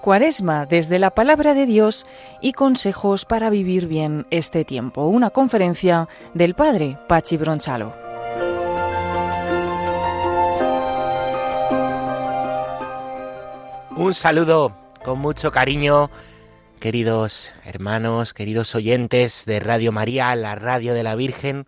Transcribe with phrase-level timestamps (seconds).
[0.00, 2.06] Cuaresma desde la palabra de Dios
[2.40, 5.06] y consejos para vivir bien este tiempo.
[5.06, 7.94] Una conferencia del padre Pachi Bronchalo.
[13.96, 16.10] Un saludo con mucho cariño,
[16.80, 21.66] queridos hermanos, queridos oyentes de Radio María, la radio de la Virgen.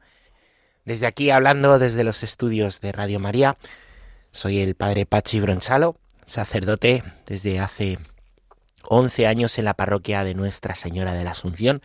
[0.87, 3.59] Desde aquí hablando desde los estudios de Radio María,
[4.31, 7.99] soy el padre Pachi Bronchalo, sacerdote desde hace
[8.89, 11.83] 11 años en la parroquia de Nuestra Señora de la Asunción,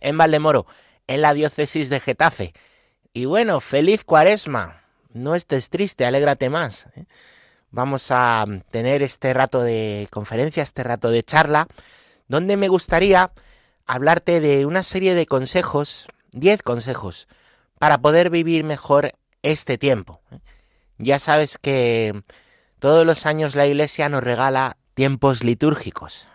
[0.00, 0.66] en Valdemoro,
[1.06, 2.52] en la diócesis de Getafe.
[3.12, 4.82] Y bueno, feliz cuaresma.
[5.12, 6.86] No estés triste, alégrate más.
[6.94, 7.06] ¿eh?
[7.70, 11.66] Vamos a tener este rato de conferencia, este rato de charla,
[12.28, 13.32] donde me gustaría
[13.86, 17.26] hablarte de una serie de consejos, 10 consejos,
[17.78, 20.20] para poder vivir mejor este tiempo.
[20.30, 20.38] ¿eh?
[20.98, 22.22] Ya sabes que
[22.78, 26.27] todos los años la Iglesia nos regala tiempos litúrgicos.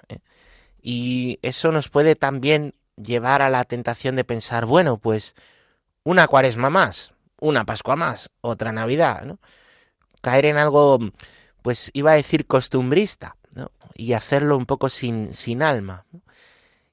[0.86, 5.34] Y eso nos puede también llevar a la tentación de pensar, bueno, pues
[6.03, 9.40] una cuaresma más, una Pascua más, otra Navidad, ¿no?
[10.22, 11.00] Caer en algo,
[11.62, 13.72] pues iba a decir costumbrista, ¿no?
[13.95, 16.06] Y hacerlo un poco sin, sin alma.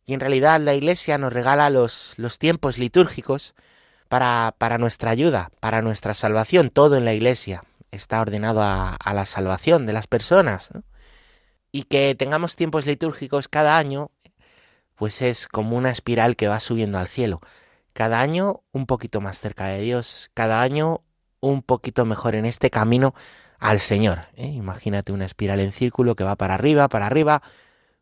[0.04, 3.56] Y en realidad la Iglesia nos regala los, los tiempos litúrgicos
[4.08, 6.70] para, para nuestra ayuda, para nuestra salvación.
[6.70, 10.72] Todo en la Iglesia está ordenado a, a la salvación de las personas.
[10.74, 10.84] ¿no?
[11.72, 14.10] Y que tengamos tiempos litúrgicos cada año,
[14.96, 17.40] pues es como una espiral que va subiendo al cielo.
[17.92, 21.02] Cada año un poquito más cerca de Dios, cada año
[21.40, 23.14] un poquito mejor en este camino
[23.58, 24.26] al Señor.
[24.36, 24.46] ¿eh?
[24.46, 27.42] Imagínate una espiral en círculo que va para arriba, para arriba,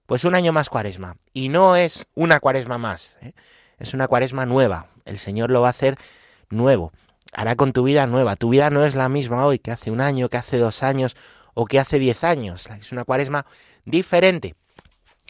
[0.06, 1.16] pues un año más cuaresma.
[1.32, 3.32] Y no es una cuaresma más, ¿eh?
[3.78, 4.88] es una cuaresma nueva.
[5.04, 5.96] El Señor lo va a hacer
[6.50, 6.92] nuevo.
[7.32, 8.36] Hará con tu vida nueva.
[8.36, 11.16] Tu vida no es la misma hoy que hace un año, que hace dos años
[11.60, 12.66] o que hace 10 años.
[12.80, 13.44] Es una cuaresma
[13.84, 14.54] diferente.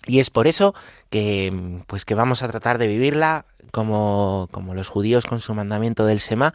[0.07, 0.75] Y es por eso
[1.09, 6.05] que, pues que vamos a tratar de vivirla como, como los judíos con su mandamiento
[6.05, 6.53] del Sema,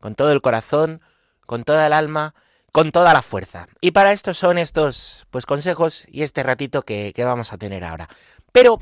[0.00, 1.00] con todo el corazón,
[1.46, 2.34] con toda el alma,
[2.72, 3.68] con toda la fuerza.
[3.80, 7.84] Y para esto son estos pues consejos y este ratito que, que vamos a tener
[7.84, 8.08] ahora.
[8.50, 8.80] Pero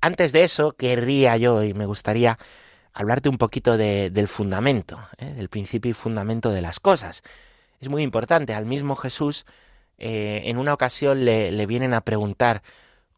[0.00, 2.38] antes de eso, querría yo y me gustaría
[2.92, 5.32] hablarte un poquito de, del fundamento, ¿eh?
[5.32, 7.24] del principio y fundamento de las cosas.
[7.80, 8.54] Es muy importante.
[8.54, 9.44] Al mismo Jesús
[10.02, 12.62] eh, en una ocasión le, vienen a preguntar,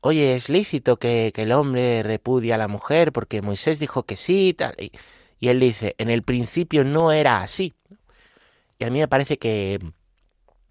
[0.02, 3.10] oye, ¿es lícito que, el hombre repudie a la mujer?
[3.10, 4.74] Porque Moisés dijo que sí, tal.
[4.78, 4.92] Y,
[5.40, 7.72] y él dice, en el principio no era así.
[8.78, 9.80] Y a mí me parece que,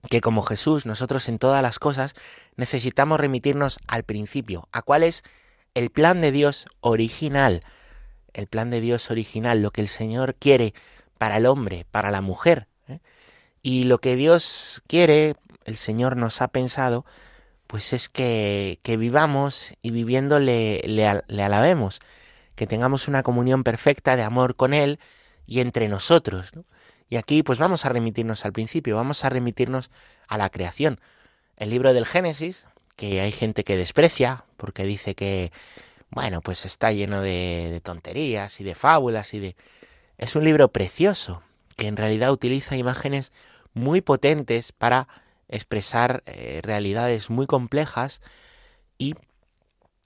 [0.08, 2.16] que como Jesús, nosotros en todas las cosas
[2.58, 5.24] necesitamos remitirnos al principio, a cuál es
[5.74, 7.62] el plan de Dios original,
[8.34, 10.76] el plan de Dios original, lo que el Señor quiere
[11.18, 12.68] para el hombre, para la mujer.
[12.88, 13.00] ¿eh?
[13.64, 15.36] Y lo que Dios quiere
[15.66, 17.06] el Señor nos ha pensado,
[17.68, 22.00] pues es que, vivamos y viviendo le, alabemos,
[22.56, 25.00] que tengamos una comunión perfecta de amor con Él
[25.48, 26.56] y entre nosotros.
[26.56, 26.66] ¿no?
[27.10, 29.90] Y aquí pues vamos a remitirnos al principio, vamos a remitirnos
[30.28, 31.00] a la creación.
[31.58, 35.52] El libro del Génesis, que hay gente que desprecia porque dice que,
[36.10, 39.56] bueno, pues está lleno de, de tonterías y de fábulas y de...
[40.20, 41.42] Es un libro precioso,
[41.76, 43.34] que en realidad utiliza imágenes
[43.74, 45.08] muy potentes para
[45.56, 48.22] expresar eh, realidades muy complejas
[48.98, 49.16] y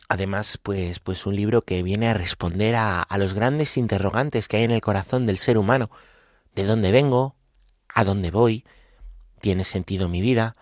[0.09, 4.63] además pues pues un libro que viene a responder a, los grandes interrogantes que hay
[4.63, 5.90] en el corazón del ser humano.
[6.56, 7.36] De dónde vengo
[7.90, 8.66] a dónde voy
[9.41, 10.56] tiene sentido mi vida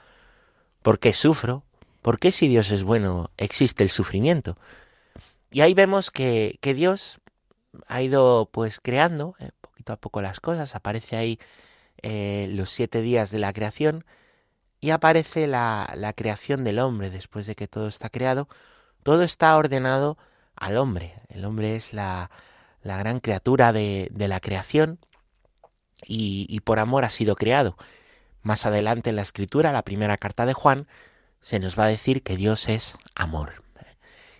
[0.81, 1.63] por qué sufro
[2.01, 4.57] por qué si Dios es bueno existe el sufrimiento
[5.51, 7.19] y ahí vemos que, que Dios
[7.88, 10.75] ha ido pues creando eh, poquito a poco las cosas.
[10.75, 11.40] Aparece ahí
[12.01, 14.06] eh, los siete días de la creación
[14.80, 18.47] y aparece la, la, creación del hombre después de que todo está creado.
[19.03, 20.18] Todo está ordenado
[20.56, 21.13] al hombre.
[21.30, 22.30] El hombre es la,
[22.81, 25.00] la gran criatura de, de la creación
[26.06, 27.77] y, y, por amor ha sido creado.
[28.42, 30.88] Más adelante en la escritura, la primera carta de Juan,
[31.42, 33.63] se nos va a decir que Dios es amor.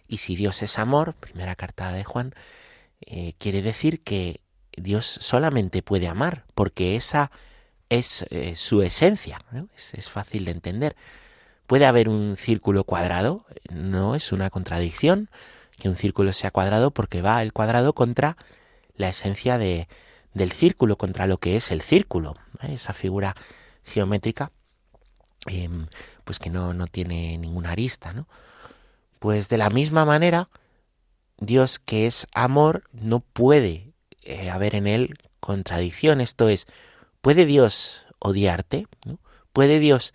[0.08, 2.34] Y si Dios es amor, primera carta de Juan,
[3.02, 4.42] eh, quiere decir que
[4.76, 7.32] Dios solamente puede amar, porque esa
[7.90, 9.68] es eh, su esencia, ¿no?
[9.76, 10.96] es, es, fácil de entender.
[11.68, 13.46] ¿Puede haber un círculo cuadrado?
[13.70, 15.30] No es una contradicción
[15.78, 18.38] que un círculo sea cuadrado porque va el cuadrado contra
[18.96, 19.88] la esencia de,
[20.34, 22.74] del círculo, contra lo que es el círculo, ¿eh?
[22.74, 23.36] esa figura
[23.84, 24.52] geométrica,
[25.48, 25.70] eh,
[26.24, 28.28] pues que no, no tiene ninguna arista, ¿no?
[29.20, 30.50] Pues de la misma manera,
[31.38, 36.68] Dios que es amor no puede eh, haber en él contradicción, esto es,
[37.26, 38.86] ¿Puede Dios odiarte?
[39.04, 39.18] ¿No?
[39.52, 40.14] ¿Puede Dios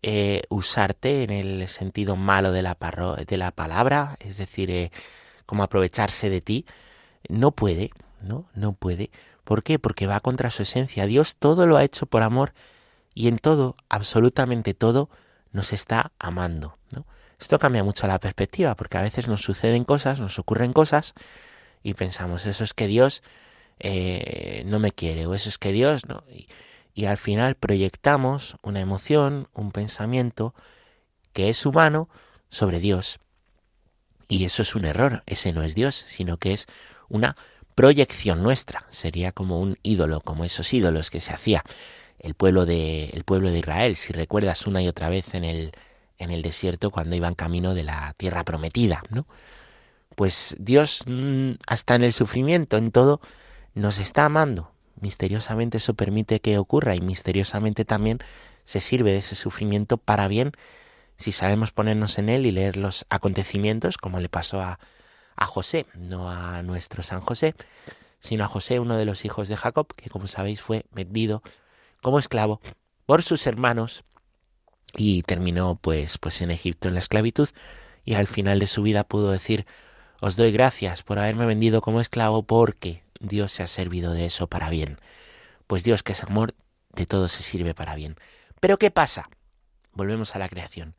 [0.00, 2.74] eh, usarte en el sentido malo de la,
[3.26, 4.90] de la palabra, es decir, eh,
[5.44, 6.64] como aprovecharse de ti,
[7.28, 7.90] no puede,
[8.22, 8.48] ¿no?
[8.54, 9.10] No puede.
[9.44, 9.78] ¿Por qué?
[9.78, 11.04] Porque va contra su esencia.
[11.04, 12.54] Dios todo lo ha hecho por amor
[13.12, 15.10] y en todo, absolutamente todo,
[15.52, 16.78] nos está amando.
[17.38, 21.12] Esto cambia mucho la perspectiva, porque a veces nos suceden cosas, nos ocurren cosas,
[21.82, 23.22] y pensamos, eso es que Dios
[23.80, 26.24] eh, no me quiere, o eso es que Dios no.
[26.32, 26.48] Y,
[26.94, 30.54] y al final proyectamos una emoción, un pensamiento
[31.32, 32.08] que es humano
[32.50, 33.20] sobre Dios.
[34.28, 36.66] Y eso es un error, ese no es Dios, sino que es
[37.08, 37.36] una
[37.74, 41.62] proyección nuestra, sería como un ídolo, como esos ídolos que se hacía
[42.18, 45.72] el pueblo de, el pueblo de Israel, si recuerdas una y otra vez en el,
[46.18, 49.26] en el desierto cuando iban camino de la tierra prometida, ¿no?
[50.16, 53.20] Pues Dios, mm, hasta en el sufrimiento, en todo,
[53.78, 54.72] nos está amando.
[55.00, 58.18] Misteriosamente eso permite que ocurra y misteriosamente también
[58.64, 60.52] se sirve de ese sufrimiento para bien
[61.16, 64.78] si sabemos ponernos en él y leer los acontecimientos, como le pasó a,
[65.36, 67.54] a José, no a nuestro San José,
[68.20, 71.42] sino a José, uno de los hijos de Jacob, que como sabéis fue vendido
[72.02, 72.60] como esclavo
[73.06, 74.04] por sus hermanos
[74.94, 77.48] y terminó pues pues en Egipto en la esclavitud
[78.04, 79.66] y al final de su vida pudo decir
[80.20, 84.46] os doy gracias por haberme vendido como esclavo porque Dios se ha servido de eso
[84.46, 84.98] para bien.
[85.66, 86.54] Pues Dios que es amor,
[86.92, 88.16] de todo se sirve para bien.
[88.60, 89.28] Pero ¿qué pasa?
[89.92, 90.94] Volvemos a la creación.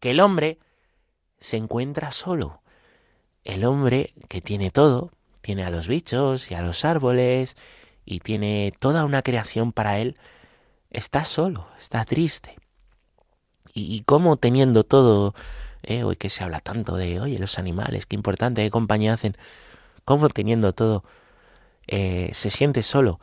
[0.00, 0.58] Que el hombre
[1.38, 2.62] se encuentra solo.
[3.42, 5.12] El hombre que tiene todo,
[5.42, 7.56] tiene a los bichos y a los árboles
[8.06, 10.16] y tiene toda una creación para él,
[10.90, 12.56] está solo, está triste.
[13.74, 15.34] Y, cómo teniendo todo,
[15.82, 19.36] eh, hoy que se habla tanto de, oye, los animales, qué importante, qué compañía hacen,
[20.04, 21.04] cómo teniendo todo,
[21.86, 23.20] eh, se siente solo.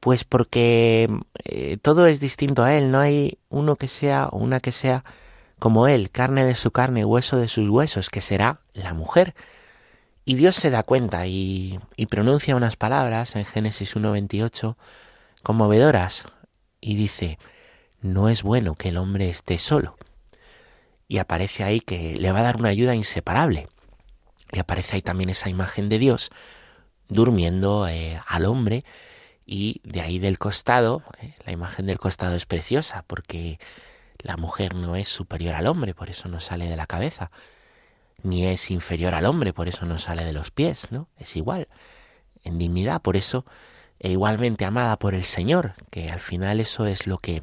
[0.00, 1.08] Pues porque
[1.44, 5.04] eh, todo es distinto a él, no hay uno que sea una que sea
[5.58, 9.34] como él, carne de su carne, hueso de sus huesos, que será la mujer.
[10.26, 14.76] Y Dios se da cuenta y, y pronuncia unas palabras en Génesis 1.28
[15.42, 16.26] conmovedoras
[16.80, 17.38] y dice,
[18.02, 19.96] no es bueno que el hombre esté solo.
[21.08, 23.68] Y aparece ahí que le va a dar una ayuda inseparable.
[24.52, 26.30] Y aparece ahí también esa imagen de Dios
[27.14, 28.84] durmiendo eh, al hombre
[29.46, 33.58] y de ahí del costado, eh, la imagen del costado es preciosa porque
[34.18, 37.30] la mujer no es superior al hombre, por eso no sale de la cabeza,
[38.22, 41.08] ni es inferior al hombre, por eso no sale de los pies, ¿no?
[41.18, 41.68] Es igual,
[42.42, 43.44] en dignidad, por eso
[44.00, 47.42] e igualmente amada por el Señor, que al final eso es lo que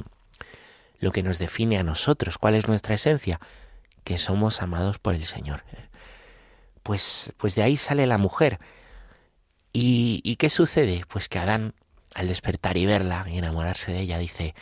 [1.00, 3.40] lo que nos define a nosotros, cuál es nuestra esencia,
[4.04, 5.64] que somos amados por el Señor.
[6.84, 8.60] Pues, pues de ahí sale la mujer.
[9.74, 11.04] ¿Y, ¿Y qué sucede?
[11.08, 11.74] Pues que Adán,
[12.14, 14.56] al despertar y verla y enamorarse de ella, dice,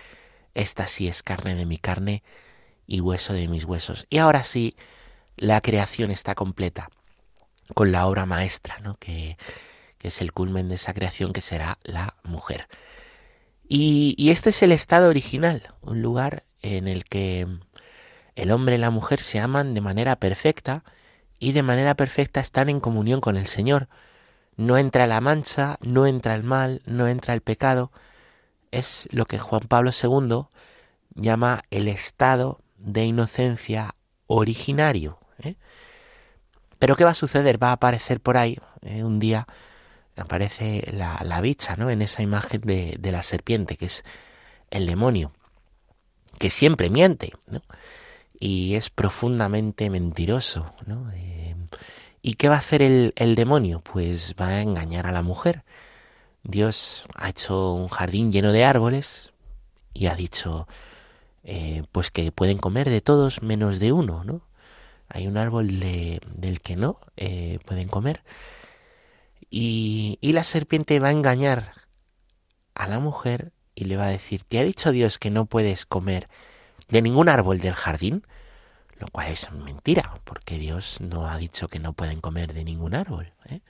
[0.53, 2.23] esta sí es carne de mi carne
[2.87, 4.07] y hueso de mis huesos.
[4.09, 4.75] Y ahora sí,
[5.37, 6.89] la creación está completa
[7.73, 8.97] con la obra maestra, ¿no?
[8.97, 9.37] que,
[9.99, 12.67] que es el culmen de esa creación que será la mujer.
[13.71, 17.45] Y, este es el estado original, un lugar en el que
[18.35, 20.83] el hombre y la mujer se aman de manera perfecta
[21.37, 23.87] y de manera perfecta están en comunión con el Señor.
[24.59, 27.93] No entra la mancha, no entra el mal, no entra el pecado.
[28.71, 30.47] Es lo que Juan Pablo II
[31.15, 33.95] llama el estado de inocencia
[34.27, 35.17] originario.
[35.41, 35.55] ¿eh?
[36.77, 37.63] Pero ¿qué va a suceder?
[37.63, 39.05] Va a aparecer por ahí ¿eh?
[39.05, 39.47] un día
[40.17, 41.89] aparece la, bicha, ¿no?
[41.89, 44.03] En esa imagen de, de, la serpiente, que es
[44.71, 45.31] el demonio,
[46.37, 47.61] que siempre miente, ¿no?
[48.37, 51.09] Y es profundamente mentiroso, ¿no?
[51.13, 51.38] Eh,
[52.21, 53.81] ¿Y qué va a hacer el, el demonio?
[53.81, 55.63] Pues va a engañar a la mujer.
[56.43, 59.31] Dios ha hecho un jardín lleno de árboles
[59.93, 60.67] y ha dicho,
[61.43, 64.41] eh, pues que pueden comer de todos menos de uno, ¿no?
[65.07, 68.23] Hay un árbol de, del que no eh, pueden comer
[69.49, 71.73] y, la serpiente va a engañar
[72.75, 75.85] a la mujer y le va a decir, ¿te ha dicho Dios que no puedes
[75.85, 76.29] comer
[76.89, 78.25] de ningún árbol del jardín?
[78.99, 82.93] Lo cual es mentira, porque Dios no ha dicho que no pueden comer de ningún
[82.95, 83.31] árbol.
[83.45, 83.61] ¿eh?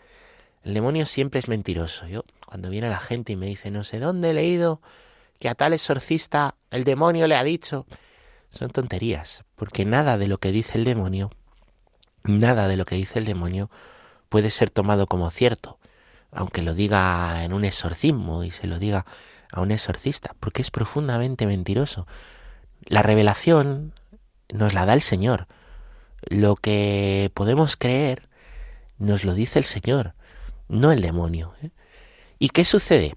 [0.64, 2.08] El demonio siempre es mentiroso.
[2.08, 4.82] Yo, cuando viene la gente y me dice, no sé dónde he leído
[5.40, 7.86] que a tal exorcista el demonio le ha dicho,
[8.50, 11.32] son tonterías, porque nada de lo que dice el demonio,
[12.24, 13.70] nada de lo que dice el demonio
[14.28, 15.80] puede ser tomado como cierto,
[16.32, 19.06] aunque lo diga en un exorcismo y se lo diga
[19.52, 22.06] a un exorcista, porque es profundamente mentiroso.
[22.86, 23.94] La revelación
[24.54, 25.48] nos la da el Señor.
[26.22, 28.28] Lo que podemos creer
[28.98, 30.14] nos lo dice el Señor,
[30.68, 31.54] no el demonio.
[31.62, 31.70] ¿eh?
[32.38, 33.16] ¿Y qué sucede?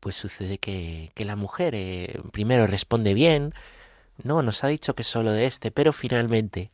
[0.00, 3.54] Pues sucede que, que la mujer eh, primero responde bien,
[4.22, 6.70] No, nos ha dicho que solo de este, pero finalmente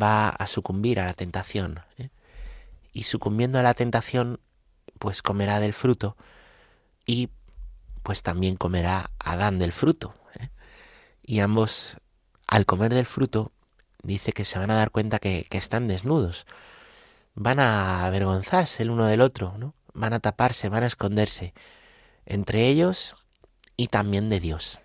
[0.00, 1.80] va a sucumbir a la tentación.
[1.98, 2.10] ¿eh?
[2.92, 4.40] Y sucumbiendo a la tentación,
[4.98, 6.16] pues comerá del fruto
[7.06, 7.30] y
[8.02, 10.14] pues también comerá Adán del fruto.
[11.22, 11.98] Y ambos,
[12.48, 13.52] al comer del fruto,
[14.02, 16.46] dice que se van a dar cuenta que, están desnudos.
[17.34, 19.74] Van a avergonzarse el uno del otro, ¿no?
[19.94, 21.54] Van a taparse, van a esconderse
[22.26, 23.14] entre ellos
[23.76, 24.80] y también de Dios.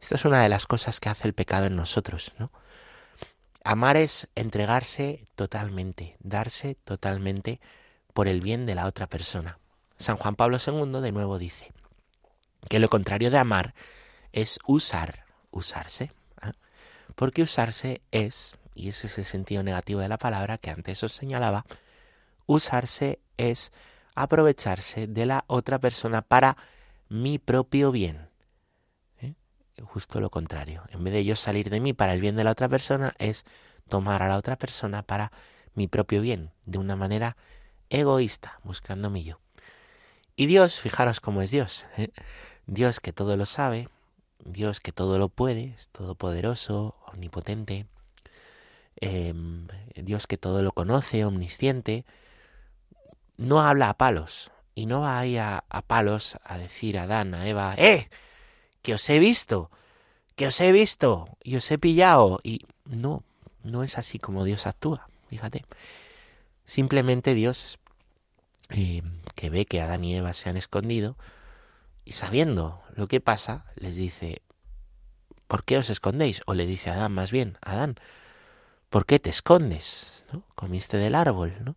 [0.00, 2.50] Esto es una de las cosas que hace el pecado en nosotros, ¿no?
[3.64, 7.60] Amar es entregarse totalmente, darse totalmente
[8.12, 9.58] por el bien de la otra persona.
[9.96, 11.72] San Juan Pablo II de nuevo dice
[12.68, 13.74] que lo contrario de amar
[14.32, 16.12] es usar, usarse.
[17.12, 17.14] ¿Eh?
[17.14, 21.12] Porque usarse es, y ese es el sentido negativo de la palabra que antes os
[21.12, 21.64] señalaba,
[22.46, 23.72] usarse es
[24.14, 26.56] aprovecharse de la otra persona para
[27.08, 28.32] mi propio bien
[29.84, 30.82] justo lo contrario.
[30.90, 33.44] En vez de yo salir de mí para el bien de la otra persona, es
[33.88, 35.32] tomar a la otra persona para
[35.74, 37.36] mi propio bien, de una manera
[37.90, 39.40] egoísta, buscando mi yo.
[40.36, 41.84] Y Dios, fijaros cómo es Dios.
[41.96, 42.10] ¿eh?
[42.66, 43.88] Dios que todo lo sabe,
[44.44, 47.86] Dios que todo lo puede, es todopoderoso, omnipotente,
[48.96, 52.04] em, Dios que todo lo conoce, omnisciente,
[53.36, 57.34] no habla a palos y no va ahí a, a palos a decir a Adán,
[57.34, 58.08] a Eva, ¡eh!
[58.82, 59.70] que os he visto,
[60.36, 62.40] que os he visto y os he pillado.
[62.42, 63.22] Y no,
[63.62, 65.64] no es así como Dios actúa, fíjate.
[66.66, 67.78] Simplemente Dios,
[68.70, 69.02] eh,
[69.34, 71.16] que ve que Adán y Eva se han escondido,
[72.04, 74.42] y sabiendo lo que pasa, les dice,
[75.46, 76.42] ¿por qué os escondéis?
[76.46, 77.96] O le dice a Adán más bien, Adán,
[78.90, 80.24] ¿por qué te escondes?
[80.32, 80.44] ¿No?
[80.54, 81.76] Comiste del árbol, ¿no?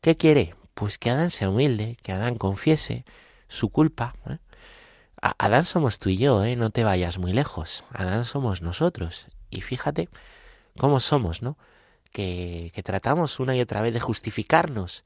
[0.00, 0.54] ¿Qué quiere?
[0.74, 3.04] Pues que Adán sea humilde, que Adán confiese
[3.48, 4.38] su culpa, ¿eh?
[5.20, 6.56] Adán somos tú y yo, ¿eh?
[6.56, 7.84] No te vayas muy lejos.
[7.90, 9.26] Adán somos nosotros.
[9.50, 10.08] Y fíjate
[10.78, 11.58] cómo somos, ¿no?
[12.10, 15.04] Que, que tratamos una y otra vez de justificarnos.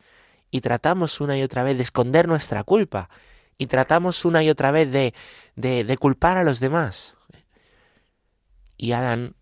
[0.53, 3.11] Y tratamos una y otra vez de esconder nuestra culpa.
[3.59, 5.15] Y tratamos una y otra vez de,
[5.57, 7.17] de, culpar a los demás.
[8.77, 9.37] Y Adán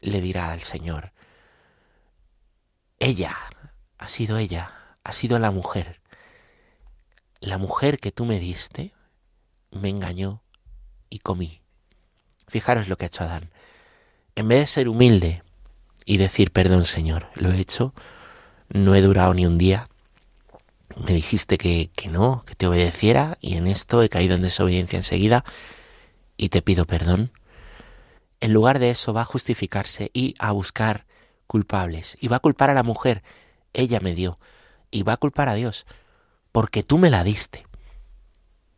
[0.00, 1.12] le dirá al Señor,
[2.98, 3.36] ella,
[3.98, 6.02] ha sido ella, ha sido la mujer
[7.42, 8.94] la mujer que tú me diste
[9.72, 10.42] me engañó
[11.10, 11.60] y comí.
[12.46, 13.50] Fijaros lo que ha hecho Adán.
[14.36, 15.42] En vez de ser humilde
[16.04, 17.94] y decir, perdón Señor, lo he hecho,
[18.68, 19.88] no he durado ni un día,
[20.96, 24.96] me dijiste que, que no, que te obedeciera y en esto he caído en desobediencia
[24.96, 25.44] enseguida
[26.36, 27.32] y te pido perdón.
[28.40, 31.06] En lugar de eso va a justificarse y a buscar
[31.46, 33.22] culpables y va a culpar a la mujer,
[33.72, 34.38] ella me dio,
[34.90, 35.86] y va a culpar a Dios
[36.52, 37.66] porque tú me la diste.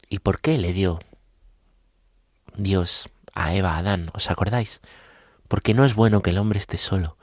[0.08, 1.00] ¿Y por qué le dio
[2.56, 4.10] Dios a Eva, a Adán?
[4.14, 4.80] ¿Os acordáis?
[5.48, 7.16] Porque no es bueno que el hombre esté solo.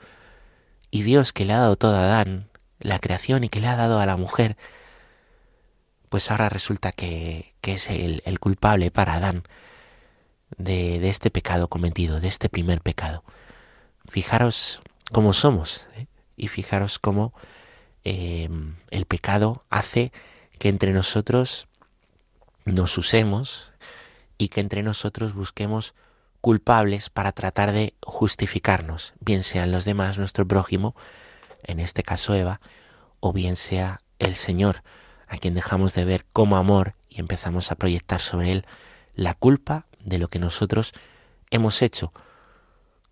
[0.90, 3.76] Y Dios que le ha dado todo a Adán, la creación y que le ha
[3.76, 4.58] dado a la mujer,
[6.12, 9.44] pues ahora resulta que, que es el, culpable para Adán
[10.58, 13.24] de, de, este pecado cometido, de este primer pecado.
[14.10, 16.08] Fijaros cómo somos ¿eh?
[16.36, 17.32] y fijaros cómo
[18.04, 18.50] eh,
[18.90, 20.12] el pecado hace
[20.58, 21.66] que entre nosotros
[22.66, 23.72] nos usemos
[24.36, 25.94] y que entre nosotros busquemos
[26.42, 30.94] culpables para tratar de justificarnos, bien sean los demás, nuestro prójimo,
[31.62, 32.60] en este caso Eva,
[33.20, 34.82] o bien sea el Señor,
[35.32, 38.66] a quien dejamos de ver como amor y empezamos a proyectar sobre él
[39.14, 40.92] la culpa de lo que nosotros
[41.50, 42.12] hemos hecho,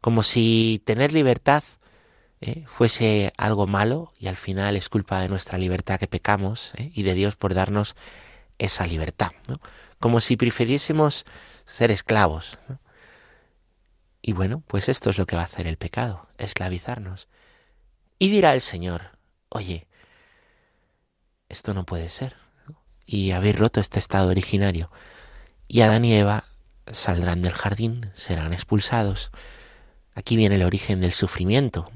[0.03, 1.65] como si tener libertad
[2.43, 2.67] ¿eh?
[2.67, 6.93] fuese algo malo y al final es culpa de nuestra libertad que pecamos ¿eh?
[6.95, 7.97] y de Dios por darnos
[8.59, 9.31] esa libertad,
[9.99, 11.25] como si prefiriésemos
[11.65, 12.59] ser esclavos.
[14.21, 17.29] Y bueno, pues esto es lo que va a hacer el pecado, esclavizarnos.
[18.19, 19.17] Y dirá el Señor,
[19.49, 19.87] oye,
[21.51, 22.37] esto no puede ser.
[23.05, 24.91] Y habéis roto este estado originario.
[25.69, 26.45] Y Adán y Eva
[26.87, 29.31] saldrán del jardín, serán expulsados.
[30.15, 31.91] Aquí viene el origen del sufrimiento,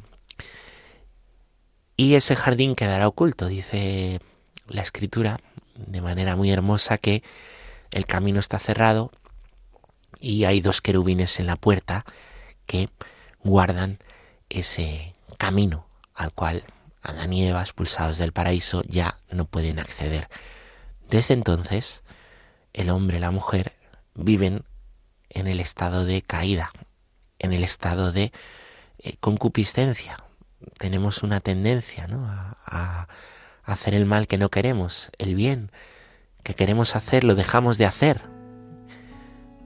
[1.96, 4.20] y ese jardín quedará oculto, dice
[4.66, 5.38] la escritura
[5.76, 7.22] de manera muy hermosa que
[7.92, 9.12] el camino está cerrado
[10.20, 12.04] y hay dos querubines en la puerta
[12.66, 12.88] que
[13.44, 13.98] guardan
[14.48, 16.64] ese camino al cual
[17.04, 20.28] Adán y Eva, expulsados del paraíso, ya no pueden acceder.
[21.10, 22.02] Desde entonces,
[22.72, 23.72] el hombre y la mujer
[24.14, 24.64] viven
[25.28, 26.72] en el estado de caída,
[27.38, 28.32] en el estado de
[28.98, 30.24] eh, concupiscencia,
[30.78, 32.24] tenemos una tendencia ¿no?
[32.26, 33.06] a,
[33.64, 35.70] hacer el mal que no queremos, el bien
[36.42, 38.22] que queremos hacer lo dejamos de hacer.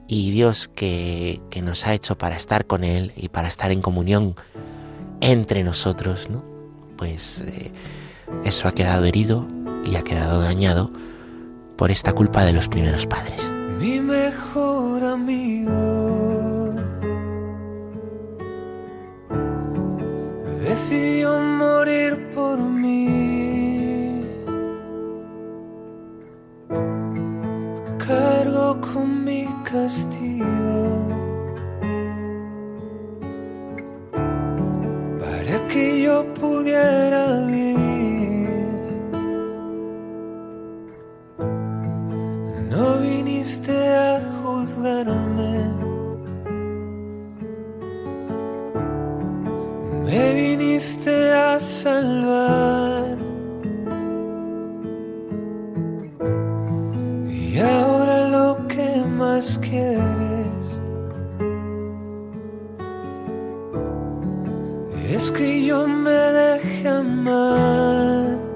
[0.07, 3.81] y Dios que, que, nos ha hecho para estar con Él y para estar en
[3.81, 4.35] comunión
[5.21, 6.58] entre nosotros, ¿no?
[6.99, 7.71] Pues eh,
[8.43, 9.47] eso ha quedado herido
[9.85, 10.91] y ha quedado dañado
[11.77, 13.53] por esta culpa de los primeros padres.
[13.79, 16.75] Mi mejor amigo
[20.61, 24.25] decidió morir por mí.
[27.97, 30.58] Cargo con mi castigo
[35.69, 38.49] que yo pudiera vivir.
[42.69, 45.53] No viniste a juzgarme.
[50.05, 53.17] Me viniste a salvar.
[57.27, 60.18] Y ahora lo que más quieres
[65.19, 68.48] es que yo me deje amar.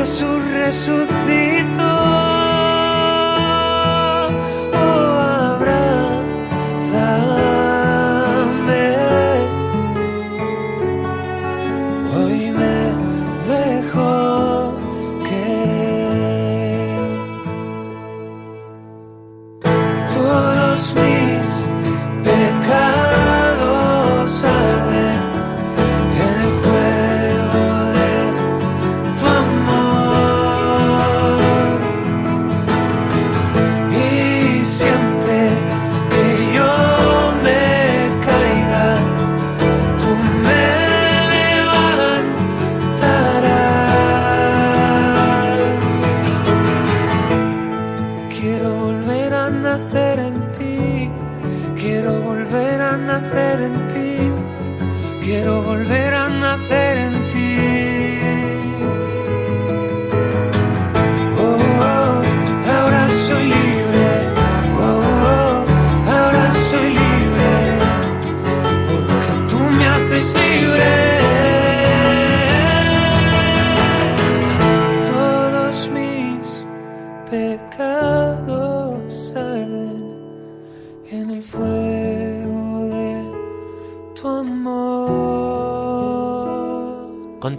[0.00, 2.19] Jesús resucitó.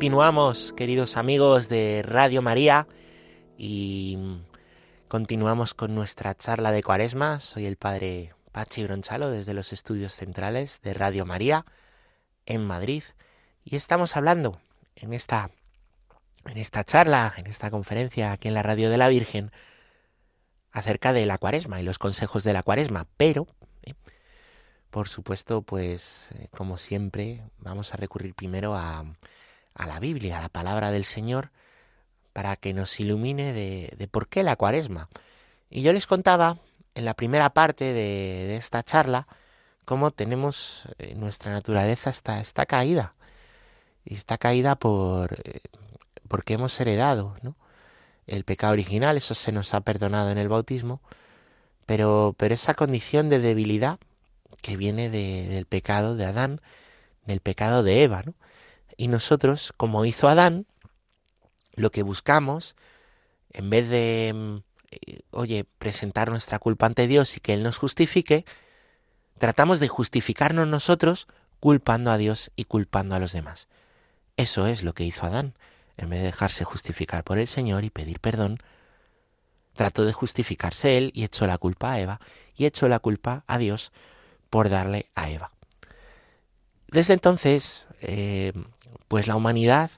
[0.02, 2.88] Continuamos, queridos amigos de Radio María,
[3.56, 4.18] y
[5.08, 7.40] continuamos con nuestra charla de Cuaresma.
[7.40, 11.66] Soy el padre Pachi Bronchalo desde los estudios centrales de Radio María
[12.48, 13.04] en Madrid
[13.64, 14.60] y estamos hablando
[14.96, 15.52] en esta
[16.48, 19.52] en esta charla, en esta conferencia aquí en la Radio de la Virgen
[20.72, 23.46] acerca de la Cuaresma y los consejos de la Cuaresma, pero
[23.84, 23.94] eh,
[24.90, 29.06] por supuesto, pues eh, como siempre, vamos a recurrir primero a,
[29.76, 31.52] a la Biblia, a la palabra del Señor,
[32.34, 35.10] para que nos ilumine de, de por qué la cuaresma.
[35.70, 36.58] Y yo les contaba
[36.96, 39.28] en la primera parte de, esta charla
[39.86, 43.14] cómo tenemos eh, nuestra naturaleza está, caída.
[44.06, 45.62] Y está caída por eh,
[46.28, 47.56] porque hemos heredado ¿no?
[48.26, 51.02] el pecado original, eso se nos ha perdonado en el bautismo,
[51.86, 54.00] pero, pero esa condición de debilidad
[54.62, 56.62] que viene del pecado de Adán,
[57.26, 58.34] del pecado de Eva, ¿no?
[59.02, 60.68] Y nosotros, como hizo Adán,
[61.74, 62.76] lo que buscamos,
[63.50, 64.58] en vez de, mm,
[64.92, 68.46] eh, oye, presentar nuestra culpa ante Dios y que Él nos justifique,
[69.40, 71.26] tratamos de justificarnos nosotros
[71.60, 73.70] culpando a Dios y culpando a los demás.
[74.38, 75.56] Eso es lo que hizo Adán.
[75.98, 78.60] En vez de dejarse justificar por el Señor y pedir perdón,
[79.74, 82.22] trató de justificarse él y echó la culpa a Eva
[82.56, 83.92] y echó la culpa a Dios
[84.52, 85.54] por darle a Eva.
[86.92, 88.52] Desde entonces, eh,
[89.08, 89.92] pues la humanidad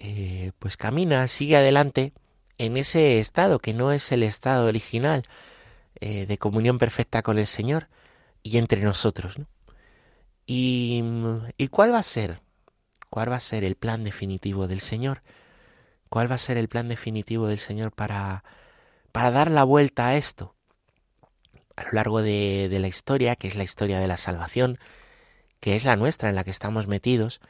[0.00, 2.12] eh, pues camina, sigue adelante
[2.58, 5.24] en ese estado que no es el estado original
[6.00, 7.88] eh, de comunión perfecta con el Señor
[8.42, 9.36] y entre nosotros.
[10.46, 11.02] ¿Y,
[11.56, 12.40] ¿Y cuál va a ser?
[13.10, 15.22] ¿Cuál va a ser el plan definitivo del Señor?
[16.08, 18.44] ¿Cuál va a ser el plan definitivo del Señor para,
[19.12, 20.54] para dar la vuelta a esto?
[21.76, 24.78] A lo largo de, de la historia, que es la historia de la salvación,
[25.60, 27.40] que es la nuestra en la que estamos metidos,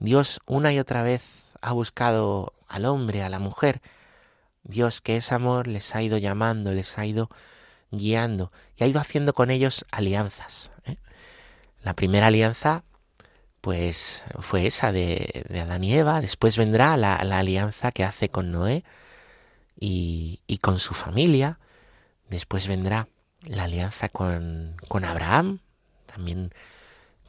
[0.00, 3.80] Dios una y otra vez ha buscado al hombre, a la mujer.
[4.62, 7.30] Dios que es amor les ha ido llamando, les ha ido
[7.90, 10.70] guiando y ha ido haciendo con ellos alianzas.
[10.84, 10.96] ¿eh?
[11.82, 12.84] La primera alianza
[13.60, 16.20] pues fue esa de, Adán y Eva.
[16.20, 18.84] Después vendrá la, alianza que hace con Noé
[19.78, 21.58] y, y, con su familia.
[22.28, 23.08] Después vendrá
[23.42, 25.60] la alianza con, con Abraham,
[26.06, 26.52] también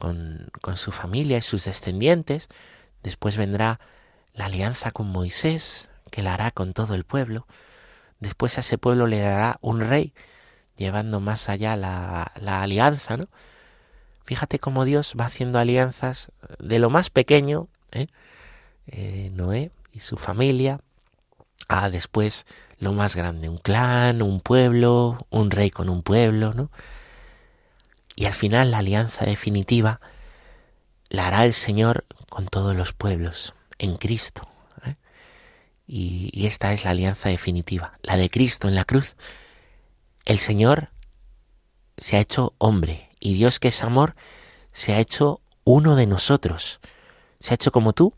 [0.00, 2.48] con, con su familia y sus descendientes.
[3.04, 3.78] Después vendrá
[4.34, 7.46] la alianza con Moisés, que la hará con todo el pueblo.
[8.18, 10.12] Después a ese pueblo le dará un rey,
[10.76, 13.28] llevando más allá la, la alianza, ¿no?
[14.24, 18.08] Fíjate cómo Dios va haciendo alianzas de lo más pequeño, ¿eh?
[18.86, 20.80] Eh, Noé y su familia,
[21.68, 22.46] a después
[22.78, 26.70] lo más grande, un clan, un pueblo, un rey con un pueblo, ¿no?
[28.20, 29.98] Y al final la alianza definitiva
[31.08, 34.46] la hará el Señor con todos los pueblos, en Cristo.
[34.84, 34.96] ¿eh?
[35.86, 39.16] Y, y esta es la alianza definitiva, la de Cristo en la cruz.
[40.26, 40.90] El Señor
[41.96, 44.14] se ha hecho hombre, y Dios que es amor
[44.70, 46.80] se ha hecho uno de nosotros.
[47.38, 48.12] Se ha hecho como tú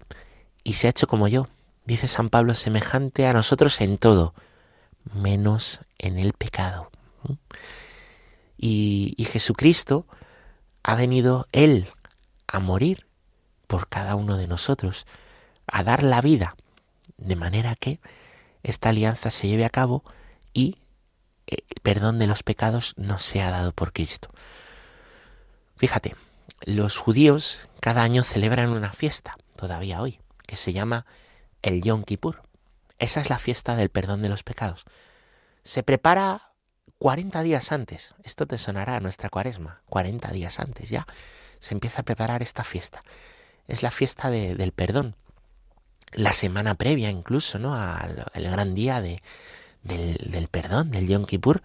[0.65, 1.47] y se ha hecho como yo.
[1.85, 4.35] Dice San Pablo, semejante a nosotros en todo,
[5.15, 6.91] menos en el pecado.
[8.65, 10.07] Y, Jesucristo
[10.85, 11.89] ha venido Él
[12.47, 13.07] a morir
[13.67, 15.05] por cada uno de nosotros,
[15.67, 16.55] a dar la vida,
[17.17, 18.01] de manera que
[18.63, 20.05] esta alianza se lleve a cabo
[20.53, 20.79] y
[21.49, 24.31] el perdón de los pecados nos sea dado por Cristo.
[25.77, 26.15] Fíjate,
[26.61, 31.05] los judíos cada año celebran una fiesta, todavía hoy, que se llama
[31.63, 32.43] el Yom Kippur.
[33.01, 34.85] Esa es la fiesta del perdón de los pecados.
[35.65, 36.52] Se prepara
[37.03, 38.15] 40 días antes.
[38.23, 39.81] Esto te sonará a nuestra cuaresma.
[39.89, 41.09] 40 días antes ya
[41.59, 43.01] se empieza a preparar esta fiesta.
[43.67, 45.17] Es la fiesta del perdón.
[46.13, 47.75] La semana previa incluso, ¿no?
[47.75, 49.21] Al, gran día de,
[49.83, 51.63] del, perdón, del Yom Kippur,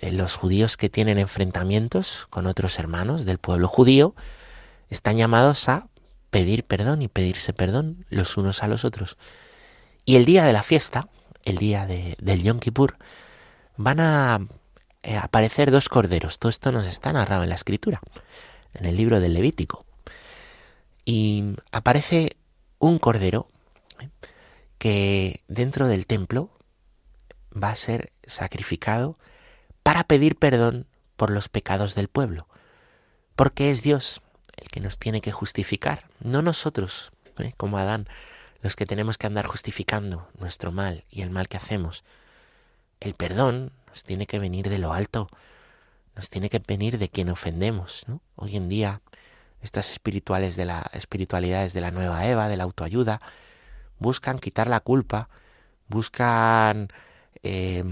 [0.00, 4.14] eh, los judíos que tienen enfrentamientos con otros hermanos del pueblo judío
[4.88, 5.88] están llamados a
[6.30, 9.18] pedir perdón y pedirse perdón los unos a los otros.
[10.06, 11.10] Y el día de la fiesta,
[11.44, 12.96] el día de, del Yom Kippur,
[13.82, 14.46] van a
[15.02, 16.38] eh, aparecer dos corderos.
[16.38, 18.00] Todo esto nos está narrado en la escritura,
[18.74, 19.86] en el libro del Levítico.
[21.06, 22.36] Y aparece
[22.78, 23.48] un cordero
[24.00, 24.08] ¿eh?
[24.76, 26.50] que dentro del templo
[27.50, 29.18] va a ser sacrificado
[29.82, 32.46] para pedir perdón por los pecados del pueblo.
[33.34, 34.20] Porque es Dios
[34.58, 37.54] el que nos tiene que justificar, no nosotros, ¿eh?
[37.56, 38.08] como Adán,
[38.60, 42.04] los que tenemos que andar justificando nuestro mal y el mal que hacemos.
[43.00, 45.28] El perdón nos tiene que venir de lo alto,
[46.14, 48.04] nos tiene que venir de quien ofendemos.
[48.36, 49.00] Hoy en día,
[49.62, 53.20] estas espirituales de la, espiritualidades de la nueva Eva, de la autoayuda,
[53.98, 55.28] buscan quitar la culpa,
[55.88, 56.88] buscan
[57.42, 57.84] eh,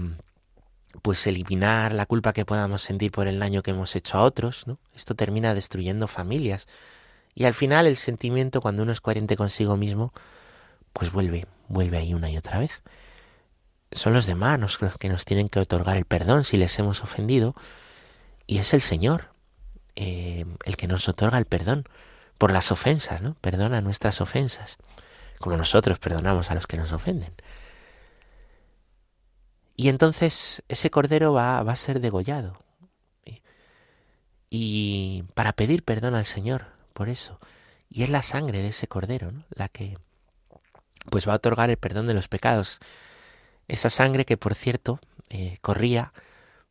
[1.01, 4.67] pues eliminar la culpa que podamos sentir por el daño que hemos hecho a otros,
[4.67, 4.77] ¿no?
[4.95, 6.67] Esto termina destruyendo familias.
[7.35, 10.13] Y al final el sentimiento, cuando uno es coherente consigo mismo,
[10.93, 12.81] pues vuelve, vuelve ahí una y otra vez.
[13.91, 17.55] Son los demás los que nos tienen que otorgar el perdón si les hemos ofendido.
[18.45, 19.29] Y es el Señor
[19.95, 21.85] eh, el que nos otorga el perdón
[22.37, 23.35] por las ofensas, ¿no?
[23.41, 24.77] Perdona nuestras ofensas,
[25.39, 27.33] como nosotros perdonamos a los que nos ofenden.
[29.75, 32.63] Y entonces ese cordero va, va a ser degollado.
[34.49, 37.39] Y para pedir perdón al Señor por eso.
[37.89, 39.43] Y es la sangre de ese cordero, ¿no?
[39.49, 39.97] La que
[41.09, 42.79] pues va a otorgar el perdón de los pecados.
[43.69, 46.11] Esa sangre que, por cierto, eh, corría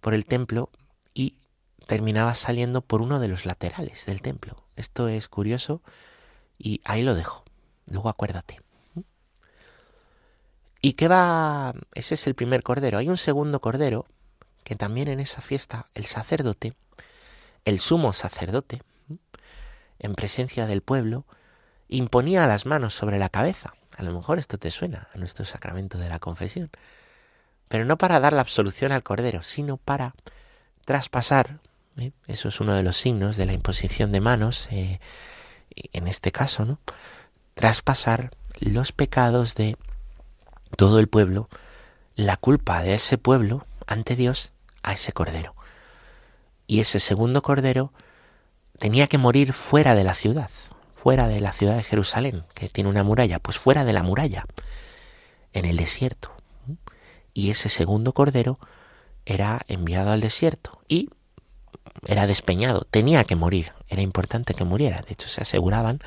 [0.01, 0.69] por el templo
[1.15, 1.37] y
[1.87, 4.63] terminaba saliendo por uno de los laterales del templo.
[4.77, 5.81] Esto es curioso
[6.59, 7.45] y ahí lo dejo.
[7.87, 8.61] Luego acuérdate.
[10.81, 11.73] ¿Y qué va?
[11.95, 12.99] Ese es el primer cordero.
[12.99, 14.07] Hay un segundo cordero
[14.65, 16.75] que también en esa fiesta el sacerdote,
[17.65, 18.83] el sumo sacerdote,
[20.01, 21.25] en presencia del pueblo,
[21.89, 23.75] imponía las manos sobre la cabeza.
[23.97, 26.71] A lo mejor esto te suena a nuestro sacramento de la confesión.
[27.69, 30.15] Pero no para dar la absolución al cordero, sino para
[30.85, 31.59] traspasar,
[31.99, 32.13] ¿eh?
[32.27, 35.01] eso es uno de los signos de la imposición de manos, eh,
[35.93, 36.79] en este caso, ¿no?
[37.55, 39.77] Traspasar los pecados de
[40.77, 41.49] todo el pueblo,
[42.15, 45.55] la culpa de ese pueblo ante Dios a ese cordero.
[46.67, 47.93] Y ese segundo cordero
[48.79, 50.51] tenía que morir fuera de la ciudad,
[51.09, 54.45] fuera de la ciudad de Jerusalén, que tiene una muralla, pues fuera de la muralla,
[55.55, 56.31] en el desierto.
[57.33, 58.59] Y ese segundo cordero
[59.25, 61.09] era enviado al desierto y
[62.07, 65.01] era despeñado, tenía que morir, era importante que muriera.
[65.01, 66.01] De hecho, se aseguraban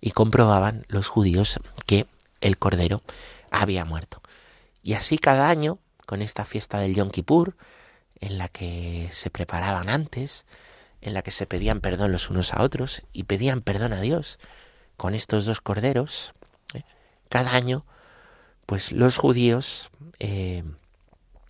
[0.00, 2.06] y comprobaban los judíos que
[2.40, 3.02] el cordero
[3.50, 4.22] había muerto.
[4.82, 7.56] Y así cada año, con esta fiesta del Yom Kippur,
[8.20, 10.46] en la que se preparaban antes,
[11.00, 14.38] en la que se pedían perdón los unos a otros y pedían perdón a Dios
[14.96, 16.34] con estos dos corderos,
[16.74, 16.82] ¿eh?
[17.28, 17.86] cada año,
[18.66, 20.64] pues los judíos eh,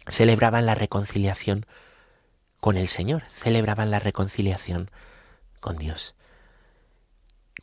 [0.07, 1.67] celebraban la reconciliación
[2.61, 4.91] con el Señor, celebraban la reconciliación
[5.61, 6.15] con Dios.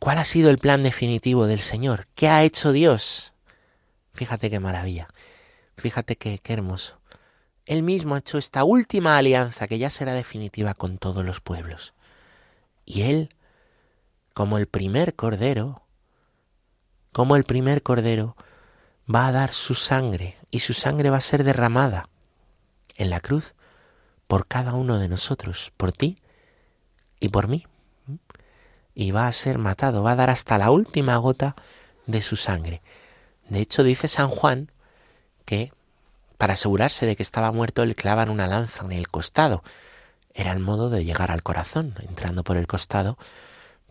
[0.00, 2.08] ¿Cuál ha sido el plan definitivo del Señor?
[2.14, 3.32] ¿Qué ha hecho Dios?
[4.12, 5.08] Fíjate qué maravilla,
[5.76, 6.98] fíjate qué, qué hermoso.
[7.66, 11.92] Él mismo ha hecho esta última alianza que ya será definitiva con todos los pueblos.
[12.84, 13.28] Y Él,
[14.34, 15.82] como el primer cordero,
[17.12, 18.36] como el primer cordero,
[19.12, 22.08] va a dar su sangre y su sangre va a ser derramada
[22.94, 23.54] en la cruz
[24.28, 26.18] por cada uno de nosotros, por ti
[27.18, 27.66] y por mí.
[28.94, 31.56] Y va a ser matado, va a dar hasta la última gota
[32.06, 32.80] de su sangre.
[33.48, 34.70] De hecho, dice San Juan
[35.44, 35.72] que
[36.38, 39.62] para asegurarse de que estaba muerto le clavan una lanza en el costado.
[40.34, 43.16] Era el modo de llegar al corazón, entrando por el costado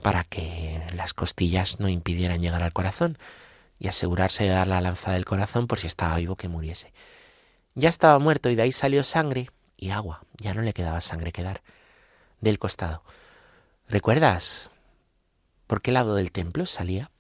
[0.02, 3.18] para que las costillas no impidieran llegar al corazón
[3.80, 6.94] y asegurarse de dar la lanza del corazón por si estaba vivo que muriese.
[7.74, 10.22] Ya estaba muerto y de ahí salió sangre y agua.
[10.38, 11.62] Ya no le quedaba sangre que dar
[12.40, 13.04] del costado.
[13.90, 14.70] ¿Recuerdas
[15.68, 17.12] por qué lado del templo salía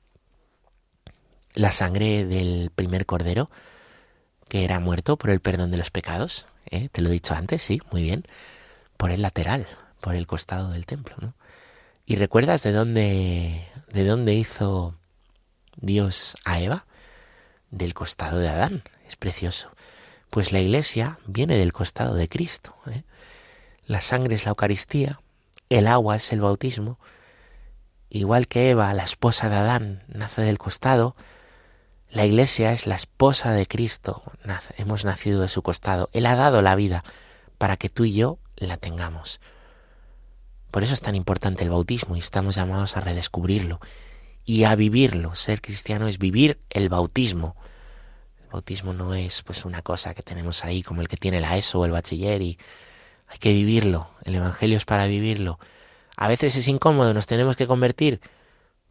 [1.53, 3.49] la sangre del primer cordero?
[4.47, 6.45] Que era muerto por el perdón de los pecados.
[6.69, 6.89] ¿eh?
[6.91, 8.25] Te lo he dicho antes, sí, muy bien.
[8.97, 9.67] Por el lateral,
[10.01, 11.15] por el costado del templo.
[11.19, 11.34] ¿no?
[12.05, 14.95] ¿Y recuerdas de dónde, de dónde hizo
[15.75, 16.86] Dios a Eva?
[17.71, 18.84] Del costado de Adán.
[19.08, 19.71] Es precioso.
[20.29, 22.75] Pues la iglesia viene del costado de Cristo.
[22.88, 23.03] ¿eh?
[23.86, 25.19] La sangre es la Eucaristía,
[25.69, 26.99] el agua es el bautismo.
[28.10, 31.15] Igual que Eva, la esposa de Adán, nace del costado,
[32.15, 34.23] la iglesia es la esposa de Cristo,
[34.78, 36.10] hemos nacido de su costado.
[36.13, 37.04] Él ha dado la vida
[37.58, 39.41] para que tú y yo la tengamos.
[40.71, 43.82] Por eso es tan importante el bautismo y estamos llamados a redescubrirlo
[44.45, 45.36] y a vivirlo.
[45.36, 47.58] Ser cristiano es vivir el bautismo.
[48.45, 51.58] El bautismo no es pues una cosa que tenemos ahí como el que tiene la
[51.58, 52.58] ESO o el bachiller y
[53.28, 54.10] hay que vivirlo.
[54.23, 55.60] El evangelio es para vivirlo.
[56.15, 58.21] A veces es incómodo, nos tenemos que convertir.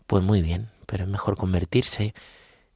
[0.06, 2.12] Pues muy bien, pero es mejor convertirse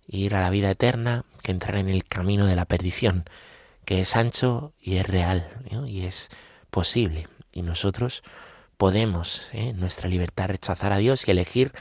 [0.09, 3.29] ir a la vida eterna que entrar en el camino de la perdición,
[3.85, 5.49] que es ancho y es real
[5.87, 6.29] y es
[6.71, 7.29] posible.
[7.53, 8.23] Y nosotros
[8.77, 9.69] podemos, ¿eh?
[9.69, 11.73] en nuestra libertad, rechazar a Dios y elegir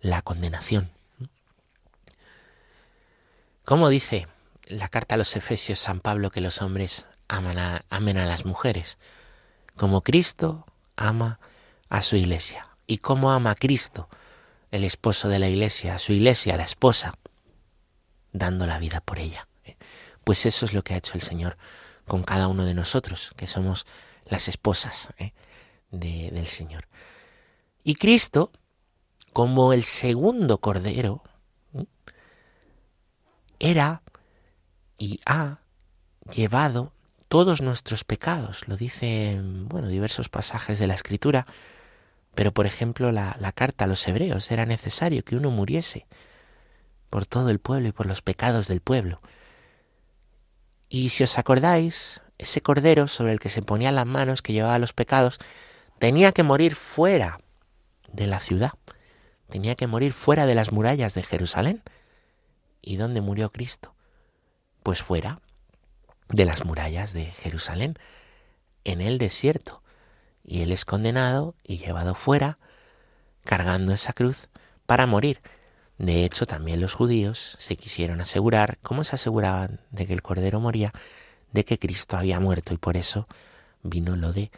[0.00, 0.90] la condenación.
[3.64, 4.26] ¿Cómo dice
[4.66, 8.44] la carta a los Efesios San Pablo que los hombres aman a, amen a las
[8.44, 8.98] mujeres?
[9.76, 10.66] Como Cristo
[10.96, 11.38] ama
[11.88, 12.68] a su iglesia.
[12.86, 14.08] ¿Y cómo ama a Cristo,
[14.72, 17.14] el esposo de la iglesia, a su iglesia, la esposa?
[18.32, 19.48] Dando la vida por ella.
[19.64, 19.76] ¿eh?
[20.24, 21.56] Pues eso es lo que ha hecho el Señor
[22.06, 23.86] con cada uno de nosotros, que somos
[24.26, 25.32] las esposas ¿eh?
[25.90, 26.88] del Señor.
[27.82, 28.52] Y Cristo,
[29.32, 31.22] como el segundo cordero,
[31.74, 31.84] ¿eh?
[33.58, 34.02] era
[34.98, 35.60] y ha
[36.34, 36.92] llevado
[37.28, 38.66] todos nuestros pecados.
[38.68, 41.46] Lo dice, bueno, diversos pasajes de la Escritura.
[42.34, 46.06] Pero, por ejemplo, la carta a los hebreos era necesario que uno muriese
[47.10, 49.20] por todo el pueblo y por los pecados del pueblo.
[50.88, 54.78] Y si os acordáis, ese cordero sobre el que se ponían las manos, que llevaba
[54.78, 55.38] los pecados,
[55.98, 57.38] tenía que morir fuera
[58.12, 58.72] de la ciudad,
[59.48, 61.82] tenía que morir fuera de las murallas de Jerusalén.
[62.80, 63.94] ¿Y dónde murió Cristo?
[64.82, 65.40] Pues fuera
[66.28, 67.98] de las murallas de Jerusalén,
[68.84, 69.82] en el desierto.
[70.42, 72.58] Y él es condenado y llevado fuera,
[73.44, 74.48] cargando esa cruz,
[74.86, 75.40] para morir.
[76.00, 80.58] De hecho, también los judíos se quisieron asegurar, ¿cómo se aseguraban de que el Cordero
[80.58, 80.94] moría?
[81.52, 83.28] De que Cristo había muerto y por eso
[83.82, 84.50] vino lo de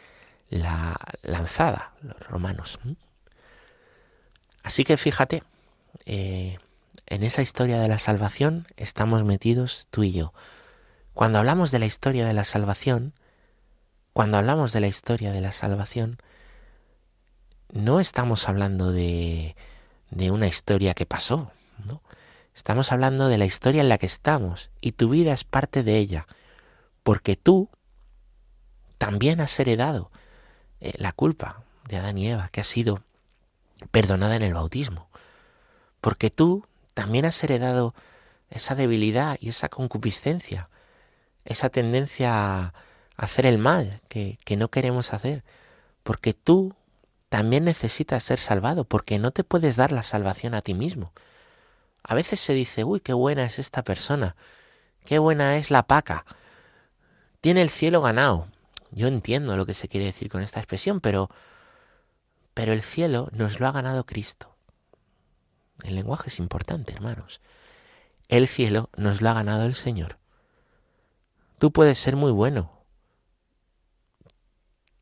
[0.49, 2.79] la lanzada, los romanos.
[4.63, 5.43] Así que fíjate,
[6.05, 6.59] eh,
[7.07, 10.33] en esa historia de la salvación estamos metidos tú y yo.
[11.13, 13.11] Cuando hablamos de la historia de la salvación,
[14.13, 16.19] cuando hablamos de la historia de la salvación,
[17.73, 19.57] no estamos hablando de,
[20.13, 21.51] de una historia que pasó,
[21.85, 22.01] ¿no?
[22.55, 25.97] Estamos hablando de la historia en la que estamos y tu vida es parte de
[25.97, 26.27] ella,
[27.01, 27.69] porque tú
[28.97, 30.11] también has heredado
[30.79, 33.03] eh, la culpa de Adán y Eva, que ha sido
[33.91, 35.09] perdonada en el bautismo,
[35.99, 37.95] porque tú también has heredado
[38.49, 40.69] esa debilidad y esa concupiscencia,
[41.43, 42.73] esa tendencia a
[43.17, 45.43] hacer el mal que, que no queremos hacer,
[46.03, 46.75] porque tú
[47.33, 51.13] también necesitas ser salvado, porque no te puedes dar la salvación a ti mismo.
[52.03, 54.35] A veces se dice, uy, qué buena es esta persona,
[55.03, 56.27] qué buena es la paca,
[57.41, 58.49] tiene el cielo ganado.
[58.91, 61.31] Yo entiendo lo que se quiere decir con esta expresión, pero,
[62.53, 64.55] pero el cielo nos lo ha ganado Cristo.
[65.83, 67.41] El lenguaje es importante, hermanos.
[68.27, 70.19] El cielo nos lo ha ganado el Señor.
[71.57, 72.85] Tú puedes ser muy bueno.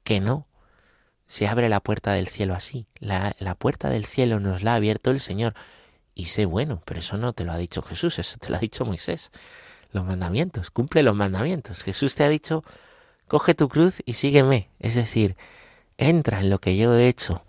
[0.06, 0.48] Que no.
[1.32, 2.88] Se abre la puerta del cielo así.
[3.00, 5.54] La, la, puerta del cielo nos la ha abierto el Señor.
[6.14, 8.60] Y sé bueno, pero eso no te lo ha dicho Jesús, eso te lo ha
[8.60, 9.32] dicho Moisés.
[9.94, 11.84] Los mandamientos, cumple los mandamientos.
[11.84, 12.66] Jesús te ha dicho,
[13.30, 14.68] coge tu cruz y sígueme.
[14.80, 15.38] Es decir,
[15.98, 17.46] entra en lo que yo he hecho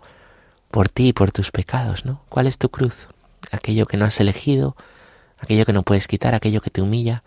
[0.71, 2.23] por ti y por tus pecados, ¿no?
[2.29, 3.09] ¿Cuál es tu cruz?
[3.51, 4.77] Aquello que no has elegido,
[5.39, 7.25] aquello que no puedes quitar, aquello que te humilla.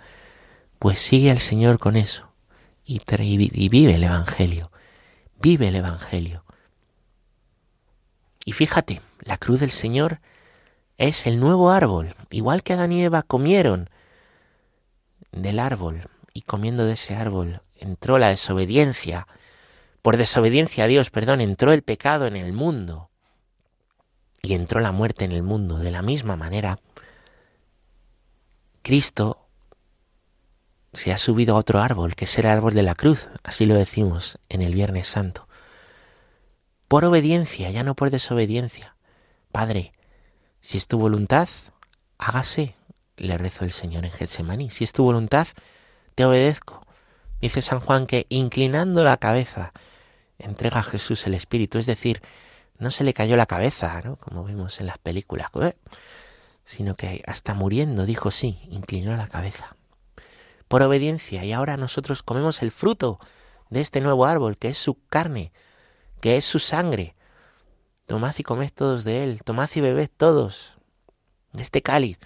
[0.79, 2.33] Pues sigue al Señor con eso
[2.83, 4.71] y, y vive el Evangelio.
[5.39, 6.46] Vive el Evangelio.
[8.47, 10.21] Y fíjate, la cruz del Señor
[10.99, 13.91] es el nuevo árbol, igual que Adán y Eva comieron
[15.33, 19.27] del árbol y comiendo de ese árbol entró la desobediencia.
[20.01, 23.11] Por desobediencia a Dios, perdón, entró el pecado en el mundo
[24.43, 25.79] y entró la muerte en el mundo.
[25.79, 26.79] De la misma manera,
[28.83, 29.49] Cristo
[30.93, 33.75] se ha subido a otro árbol, que es el árbol de la cruz, así lo
[33.75, 35.49] decimos en el Viernes Santo.
[36.89, 38.97] Por obediencia, ya no por desobediencia.
[39.51, 39.93] Padre,
[40.61, 41.49] si es tu voluntad,
[42.19, 42.75] hágase,
[43.17, 44.71] le rezó el Señor en Getsemaní.
[44.71, 45.49] Si es tu voluntad,
[46.15, 46.87] te obedezco.
[47.41, 49.73] Dice San Juan que inclinando la cabeza
[50.39, 52.23] entrega a Jesús el Espíritu, es decir,
[52.79, 54.17] no se le cayó la cabeza, ¿no?
[54.17, 55.51] Como vemos en las películas,
[56.65, 59.77] sino que hasta muriendo dijo sí, inclinó la cabeza.
[60.69, 63.19] Por obediencia, y ahora nosotros comemos el fruto
[63.71, 65.53] de este nuevo árbol, que es su carne,
[66.21, 67.15] que es su sangre.
[68.07, 70.75] Tomad y comed todos de él, tomad y bebed todos
[71.53, 72.19] de este cáliz.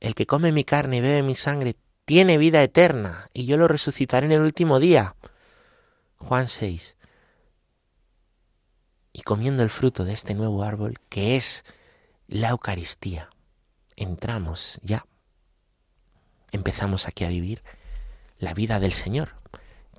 [0.00, 3.68] El que come mi carne y bebe mi sangre tiene vida eterna, y yo lo
[3.68, 5.14] resucitaré en el último día.
[6.16, 6.96] Juan 6.
[9.12, 11.64] Y comiendo el fruto de este nuevo árbol, que es
[12.26, 13.28] la Eucaristía,
[13.96, 15.04] entramos ya,
[16.52, 17.62] empezamos aquí a vivir
[18.38, 19.39] la vida del Señor,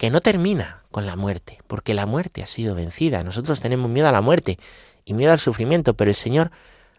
[0.02, 3.24] que no termina con la muerte, porque la muerte ha sido vencida.
[3.24, 4.58] Nosotros tenemos miedo a la muerte
[5.06, 6.50] y miedo al sufrimiento, pero el Señor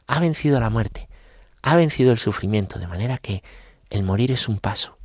[0.07, 1.09] ha vencido la muerte,
[1.63, 3.43] ha vencido el sufrimiento, de manera que
[3.91, 4.99] el morir es un paso,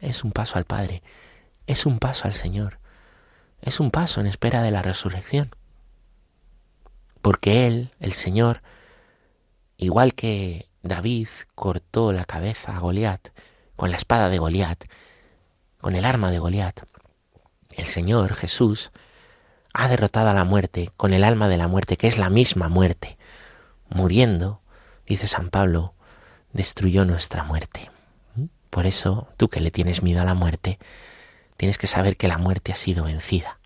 [0.00, 1.02] es un paso al Padre,
[1.66, 2.78] es un paso al Señor,
[3.60, 5.50] es un paso en espera de la resurrección.
[7.22, 8.62] Porque Él, el Señor,
[9.78, 11.26] igual que David
[11.56, 13.30] cortó la cabeza a Goliat
[13.74, 14.84] con la espada de Goliat,
[15.80, 16.82] con el arma de Goliat,
[17.76, 18.90] el Señor Jesús
[19.72, 22.68] ha derrotado a la muerte con el alma de la muerte, que es la misma
[22.68, 23.18] muerte.
[23.88, 24.62] Muriendo,
[25.06, 25.94] dice San Pablo,
[26.52, 27.90] destruyó nuestra muerte.
[28.70, 30.78] Por eso, tú que le tienes miedo a la muerte,
[31.56, 33.58] tienes que saber que la muerte ha sido vencida.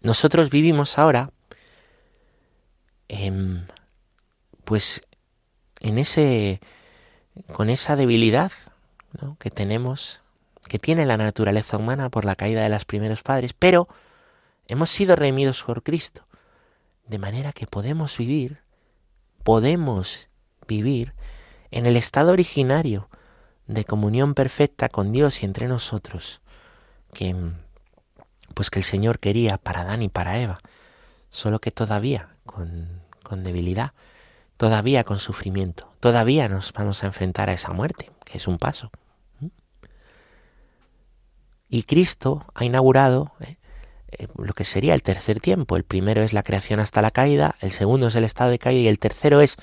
[0.00, 1.30] Nosotros vivimos ahora,
[3.08, 3.66] en,
[4.64, 5.06] pues,
[5.80, 6.60] en ese,
[7.52, 8.52] con esa debilidad
[9.38, 10.20] que tenemos
[10.68, 13.88] que tiene la naturaleza humana por la caída de los primeros padres, pero
[14.66, 16.26] hemos sido redimidos por Cristo,
[17.06, 18.60] de manera que podemos vivir,
[19.42, 20.28] podemos
[20.66, 21.14] vivir
[21.70, 23.08] en el estado originario
[23.66, 26.40] de comunión perfecta con Dios y entre nosotros,
[27.12, 27.34] que
[28.54, 30.58] pues que el Señor quería para Adán y para Eva,
[31.30, 33.92] solo que todavía con, con debilidad,
[34.56, 38.90] todavía con sufrimiento, todavía nos vamos a enfrentar a esa muerte, que es un paso.
[41.68, 43.56] Y Cristo ha inaugurado ¿eh?
[44.18, 45.76] Eh, lo que sería el tercer tiempo.
[45.76, 48.82] El primero es la creación hasta la caída, el segundo es el estado de caída
[48.82, 49.56] y el tercero es,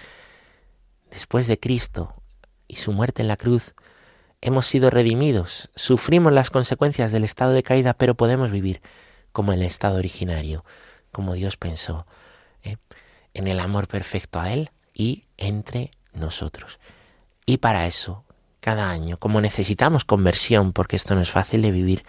[1.12, 2.16] después de Cristo
[2.68, 3.74] y su muerte en la cruz,
[4.42, 8.82] hemos sido redimidos, sufrimos las consecuencias del estado de caída, pero podemos vivir
[9.32, 10.66] como en el estado originario,
[11.12, 12.06] como Dios pensó,
[12.64, 12.78] ¿eh?
[13.34, 16.80] en el amor perfecto a Él y entre nosotros.
[17.46, 18.26] Y para eso,
[18.64, 22.06] cada año, como necesitamos conversión, porque esto no es fácil de vivir,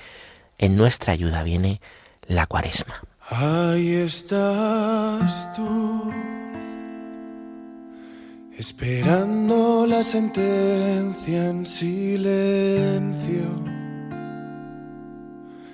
[0.56, 1.80] en nuestra ayuda viene
[2.28, 3.02] la cuaresma.
[3.28, 6.12] Ahí estás tú,
[8.56, 13.50] esperando la sentencia en silencio.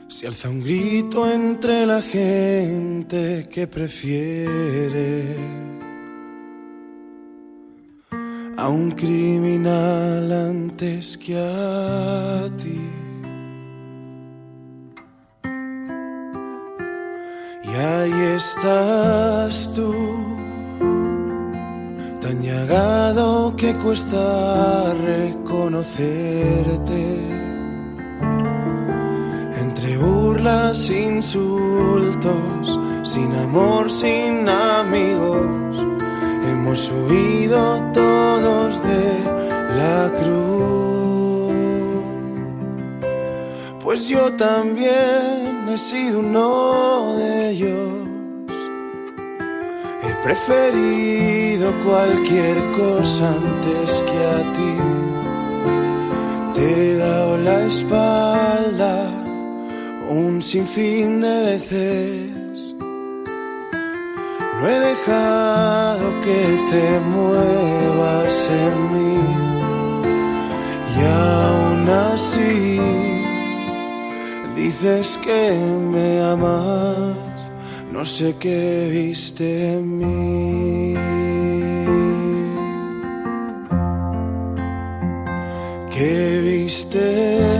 [0.09, 5.70] Se alza un grito entre la gente que prefiere
[8.61, 12.79] a un criminal antes que a ti.
[17.65, 19.95] Y ahí estás tú,
[22.21, 27.17] tan llagado que cuesta reconocerte.
[29.59, 35.70] Entre burlas, insultos, sin amor, sin amigos,
[36.61, 39.05] hemos huido todos de
[39.79, 41.55] la cruz.
[43.83, 47.93] Pues yo también he sido uno de ellos.
[50.03, 54.75] He preferido cualquier cosa antes que a ti.
[56.55, 59.11] Te he dado la espalda
[60.11, 62.30] un sinfín de veces.
[64.61, 66.41] No he dejado que
[66.71, 69.21] te muevas en mí.
[70.97, 72.81] Y aún así
[74.61, 75.53] Dices que
[75.93, 77.51] me amas,
[77.91, 80.95] no sé qué viste en mí.
[85.91, 87.60] ¿Qué viste en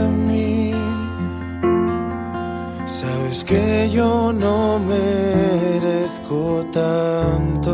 [3.51, 7.73] Que yo no merezco tanto,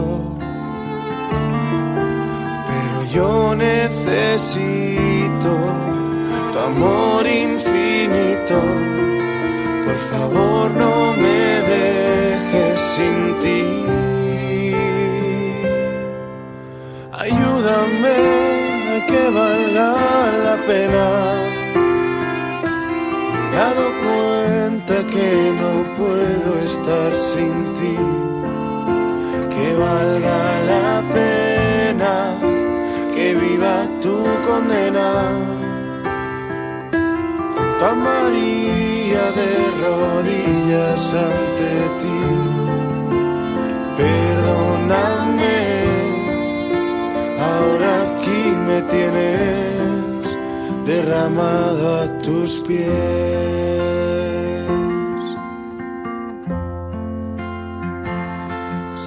[2.67, 5.51] pero yo necesito
[6.51, 8.59] tu amor infinito
[9.87, 11.41] por favor no me
[11.73, 13.63] dejes sin ti.
[17.23, 18.17] Ayúdame
[18.95, 19.91] a que valga
[20.45, 21.07] la pena.
[23.55, 23.85] Dado
[24.87, 27.97] que no puedo estar sin ti.
[29.53, 32.37] Que valga la pena
[33.13, 34.17] que viva tu
[34.47, 35.09] condena.
[37.53, 39.51] Junto a María de
[39.83, 41.71] rodillas ante
[42.01, 42.21] ti.
[43.97, 45.59] Perdóname,
[47.39, 50.37] ahora aquí me tienes
[50.85, 54.26] derramado a tus pies.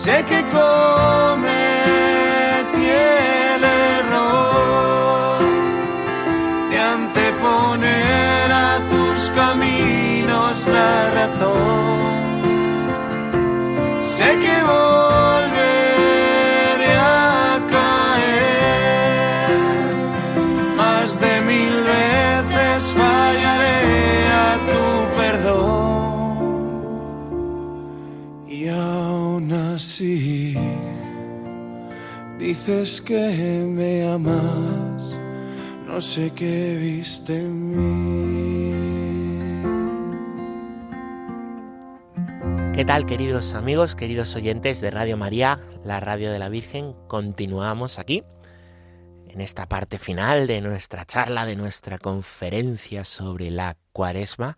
[0.03, 1.51] Sé que cometí
[2.89, 3.63] el
[3.99, 5.41] error
[6.71, 12.41] de anteponer a tus caminos la razón.
[14.03, 14.63] Sé que
[32.51, 35.17] dices que me amas,
[35.87, 38.73] no sé qué viste en mí.
[42.75, 46.97] ¿Qué tal queridos amigos, queridos oyentes de Radio María, la radio de la Virgen?
[47.07, 48.25] Continuamos aquí
[49.29, 54.57] en esta parte final de nuestra charla, de nuestra conferencia sobre la cuaresma.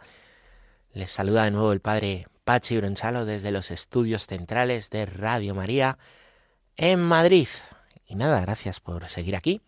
[0.95, 5.99] Les saluda de nuevo el Padre Pachi Bronchalo desde los estudios centrales de Radio María
[6.79, 7.49] en Madrid.
[8.07, 9.61] Y nada, gracias por seguir aquí.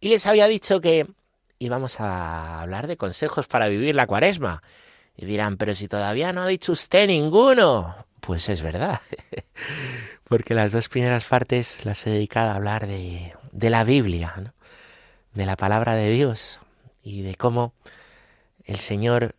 [0.00, 1.06] Y les había dicho que
[1.58, 4.62] íbamos a hablar de consejos para vivir la cuaresma.
[5.16, 7.94] Y dirán, pero si todavía no ha dicho usted ninguno.
[8.20, 9.00] Pues es verdad,
[10.24, 14.54] porque las dos primeras partes las he dedicado a hablar de, de la Biblia, ¿no?
[15.34, 16.60] de la palabra de Dios
[17.02, 17.74] y de cómo
[18.64, 19.34] el Señor,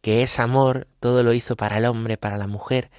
[0.00, 2.90] que es amor, todo lo hizo para el hombre, para la mujer,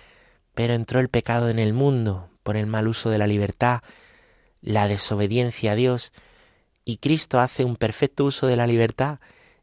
[0.53, 3.81] pero entró el pecado en el mundo por el mal uso de la libertad,
[4.65, 6.11] la desobediencia a Dios,
[6.83, 9.19] y Cristo hace un perfecto uso de la libertad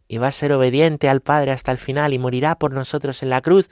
[0.06, 3.30] y va a ser obediente al Padre hasta el final y morirá por nosotros en
[3.30, 3.68] la cruz,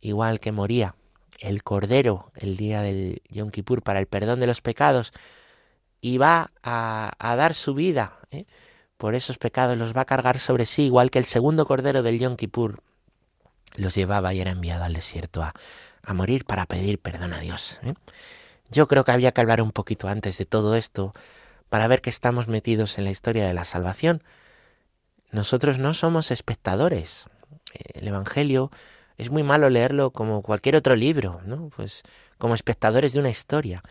[0.00, 0.94] igual que moría
[1.40, 5.12] el Cordero el día del Yom Kippur para el perdón de los pecados,
[6.00, 8.46] y va a, dar su vida ¿eh?
[8.96, 12.18] por esos pecados, los va a cargar sobre sí, igual que el segundo Cordero del
[12.18, 12.82] Yom Kippur
[13.74, 15.52] los llevaba y era enviado al desierto a,
[16.02, 17.78] a morir para pedir perdón a Dios.
[17.82, 17.92] ¿eh?
[18.70, 21.14] Yo creo que había que hablar un poquito antes de todo esto
[21.68, 24.22] para ver que estamos metidos en la historia de la salvación.
[25.30, 27.26] Nosotros no somos espectadores.
[27.94, 28.70] El Evangelio
[29.18, 31.70] es muy malo leerlo como cualquier otro libro, ¿no?
[31.74, 32.02] Pues
[32.38, 33.82] como espectadores de una historia,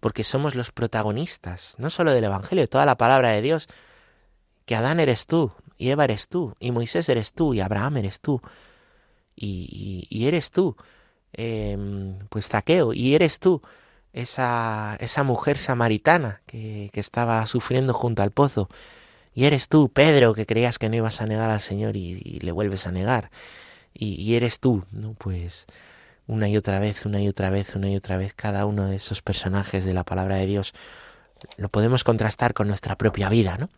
[0.00, 3.68] porque somos los protagonistas, no solo del Evangelio, de toda la palabra de Dios,
[4.66, 8.20] que Adán eres tú, y Eva eres tú, y Moisés eres tú, y Abraham eres
[8.20, 8.40] tú,
[9.34, 10.76] y, y, eres tú,
[11.32, 13.62] em, pues Zaqueo, y eres tú,
[14.14, 18.70] esa, esa mujer samaritana que, que estaba sufriendo junto al pozo,
[19.34, 22.40] y eres tú, Pedro, que creías que no ibas a negar al Señor y, y
[22.40, 23.30] le vuelves a negar
[23.94, 25.14] y, eres tú, ¿no?
[25.14, 25.66] Pues
[26.26, 28.96] una y otra vez, una y otra vez, una y otra vez, cada uno de
[28.96, 30.74] esos personajes de la palabra de Dios
[31.56, 33.68] lo podemos contrastar con nuestra propia vida, ¿no?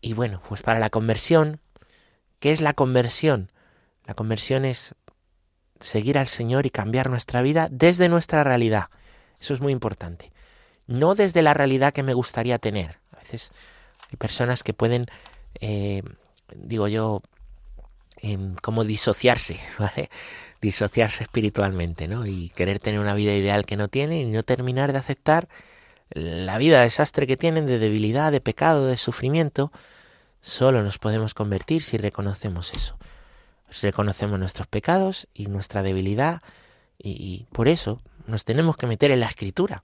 [0.00, 1.60] Y bueno, pues para la conversión,
[2.38, 3.52] ¿qué es la conversión?
[4.06, 4.94] La conversión es
[5.78, 8.86] seguir al Señor y cambiar nuestra vida desde nuestra realidad.
[9.40, 10.32] Eso es muy importante.
[10.86, 12.98] No desde la realidad que me gustaría tener.
[13.12, 13.52] A veces
[14.10, 15.06] hay personas que pueden,
[15.60, 16.02] eh,
[16.54, 17.22] digo yo,
[18.62, 20.10] como disociarse, ¿vale?
[20.60, 22.26] Disociarse espiritualmente, ¿no?
[22.26, 25.48] Y querer tener una vida ideal que no tienen y no terminar de aceptar
[26.10, 29.72] la vida de desastre que tienen, de debilidad, de pecado, de sufrimiento.
[30.42, 32.98] Solo nos podemos convertir si reconocemos eso.
[33.82, 36.42] Reconocemos nuestros pecados y nuestra debilidad
[36.98, 39.82] y, por eso nos tenemos que meter en la escritura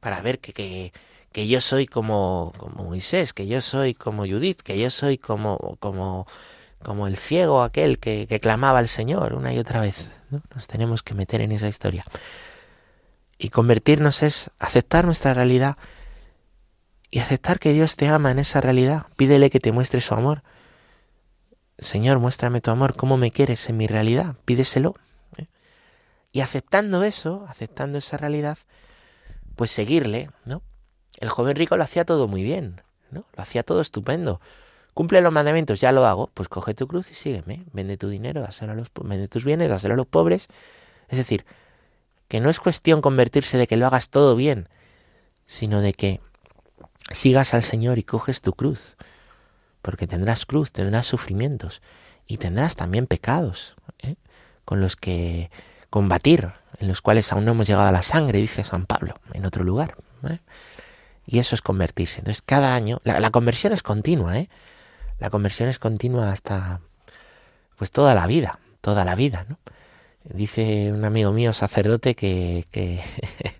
[0.00, 0.92] para ver que, que,
[1.32, 5.76] que yo soy como, como Moisés, que yo soy como Judith, que yo soy como,
[5.80, 6.26] como
[6.82, 10.10] como el ciego aquel que, clamaba al Señor una y otra vez.
[10.54, 12.04] Nos tenemos que meter en esa historia.
[13.38, 15.76] Y convertirnos es aceptar nuestra realidad
[17.10, 19.06] y aceptar que Dios te ama en esa realidad.
[19.16, 20.42] Pídele que te muestre su amor.
[21.78, 24.36] Señor, muéstrame tu amor, cómo me quieres en mi realidad.
[24.44, 24.96] Pídeselo.
[26.32, 28.58] Y aceptando eso, aceptando esa realidad,
[29.56, 30.62] pues seguirle, ¿no?
[31.18, 33.24] El joven rico lo hacía todo muy bien, ¿no?
[33.34, 34.40] Lo hacía todo estupendo.
[34.94, 37.64] Cumple los mandamientos, ya lo hago, pues coge tu cruz y sígueme.
[37.72, 40.48] Vende tu dinero, dáselo a los, vende tus bienes, dáselo a los pobres.
[41.08, 41.44] Es decir,
[42.28, 44.68] que no es cuestión convertirse de que lo hagas todo bien,
[45.46, 46.20] sino de que
[47.12, 48.96] sigas al Señor y coges tu cruz.
[49.82, 51.80] Porque tendrás cruz, tendrás sufrimientos
[52.26, 54.16] y tendrás también pecados ¿eh?
[54.64, 55.50] con los que
[55.90, 59.44] combatir, en los cuales aún no hemos llegado a la sangre, dice San Pablo, en
[59.44, 59.96] otro lugar.
[60.28, 60.38] ¿eh?
[61.26, 62.20] Y eso es convertirse.
[62.20, 64.48] Entonces, cada año, la, conversión es continua, ¿eh?
[65.18, 66.80] La conversión es continua hasta
[67.76, 69.58] pues toda la vida, toda la vida, ¿no?
[70.24, 73.02] Dice un amigo mío, sacerdote, que, que,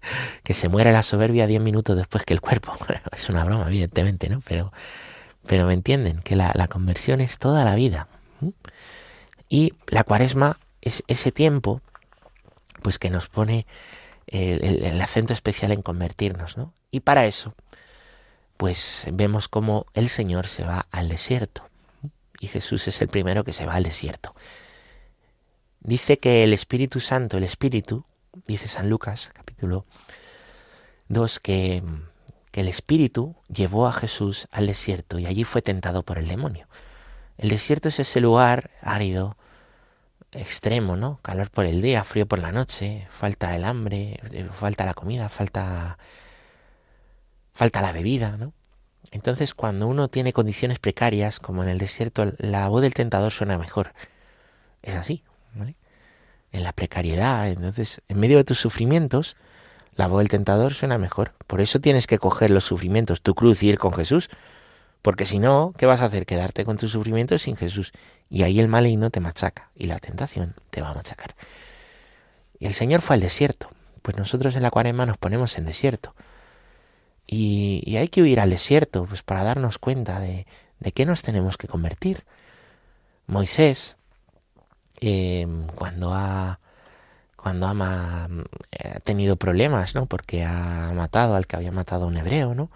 [0.54, 2.76] se muere la soberbia diez minutos después que el cuerpo.
[3.16, 4.42] es una broma, evidentemente, ¿no?
[4.46, 4.72] Pero,
[5.46, 8.08] pero me entienden, que la, la conversión es toda la vida.
[9.48, 11.80] Y la cuaresma es ese tiempo,
[12.82, 13.66] pues que nos pone
[14.26, 16.72] el, acento especial en convertirnos, ¿no?
[16.90, 17.54] Y para eso,
[18.56, 21.68] pues vemos como el Señor se va al desierto.
[22.40, 24.34] Y Jesús es el primero que se va al desierto.
[25.80, 28.04] Dice que el Espíritu Santo, el Espíritu,
[28.46, 29.86] dice San Lucas, capítulo
[31.08, 31.82] 2, que,
[32.50, 36.68] que el Espíritu llevó a Jesús al desierto y allí fue tentado por el demonio.
[37.38, 39.36] El desierto es ese lugar árido,
[40.32, 41.20] extremo, ¿no?
[41.22, 44.20] Calor por el día, frío por la noche, falta el hambre,
[44.52, 45.98] falta la comida, falta
[47.52, 48.52] falta la bebida, ¿no?
[49.10, 53.58] Entonces, cuando uno tiene condiciones precarias, como en el desierto, la voz del tentador suena
[53.58, 53.94] mejor.
[54.82, 55.24] Es así,
[55.54, 55.76] ¿vale?
[56.52, 59.36] En la precariedad, entonces, en medio de tus sufrimientos,
[59.94, 61.32] la voz del tentador suena mejor.
[61.46, 64.30] Por eso tienes que coger los sufrimientos, tu cruz y ir con Jesús.
[65.02, 66.26] Porque si no, ¿qué vas a hacer?
[66.26, 67.92] Quedarte con tus sufrimientos sin Jesús.
[68.28, 71.34] Y ahí el maligno te machaca y la tentación te va a machacar.
[72.58, 73.70] Y el Señor fue al desierto.
[74.02, 76.14] Pues nosotros en la cuarema nos ponemos en desierto.
[77.26, 80.46] Y, hay que huir al desierto pues, para darnos cuenta de,
[80.80, 82.24] de qué nos tenemos que convertir.
[83.26, 83.96] Moisés,
[85.00, 86.58] em, cuando ha
[87.36, 88.28] cuando ha,
[89.04, 90.06] tenido problemas, ¿no?
[90.06, 92.70] Porque ha matado al que había matado a un hebreo, ¿no?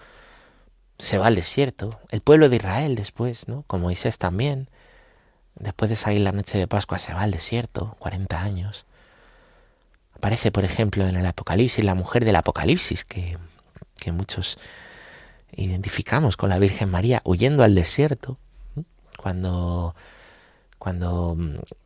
[1.02, 1.98] Se va al desierto.
[2.10, 3.64] El pueblo de Israel después, ¿no?
[3.66, 4.68] Como Moisés también.
[5.56, 8.86] Después de salir la noche de Pascua se va al desierto, 40 años.
[10.14, 13.36] Aparece, por ejemplo, en el Apocalipsis la mujer del Apocalipsis, que,
[13.98, 14.58] que muchos
[15.50, 18.38] identificamos con la Virgen María, huyendo al desierto,
[19.16, 19.96] cuando,
[20.78, 21.36] cuando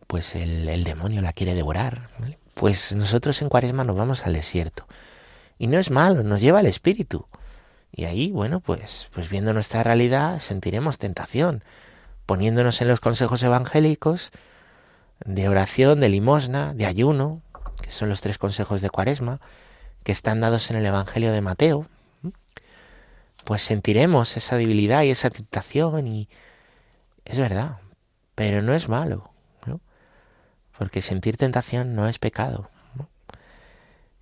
[0.07, 2.11] pues el, el demonio la quiere devorar.
[2.53, 4.87] Pues nosotros en Cuaresma nos vamos al desierto.
[5.59, 7.27] Y no es malo, nos lleva el Espíritu.
[7.99, 11.65] Y ahí, bueno, pues, pues viendo nuestra realidad sentiremos tentación,
[12.27, 14.33] poniéndonos en los consejos evangélicos
[15.25, 17.41] de oración, de limosna, de ayuno,
[17.81, 19.41] que son los tres consejos de Cuaresma,
[20.05, 21.87] que están dados en el Evangelio de Mateo,
[23.45, 26.29] pues sentiremos esa debilidad y esa tentación y
[27.25, 27.79] es verdad,
[28.35, 29.31] pero no es malo,
[29.65, 29.81] ¿no?
[30.77, 32.69] Porque sentir tentación no es pecado.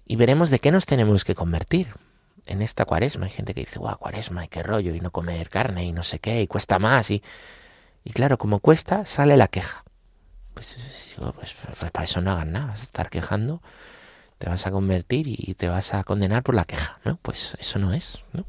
[0.07, 2.04] Y veremos de qué nos tenemos que convertir
[2.47, 3.27] en esta cuaresma.
[3.27, 6.03] Hay gente que dice, guau, cuaresma y qué rollo, y no comer carne y no
[6.03, 7.11] sé qué, y cuesta más.
[7.11, 7.23] Y,
[8.05, 9.85] y claro, como cuesta, sale la queja.
[10.55, 10.77] Pues,
[11.17, 13.61] pues, pues, para eso no hagan nada, vas a estar quejando,
[14.39, 17.17] te vas a convertir y te vas a condenar por la queja, ¿no?
[17.17, 18.45] Pues eso no es, ¿no?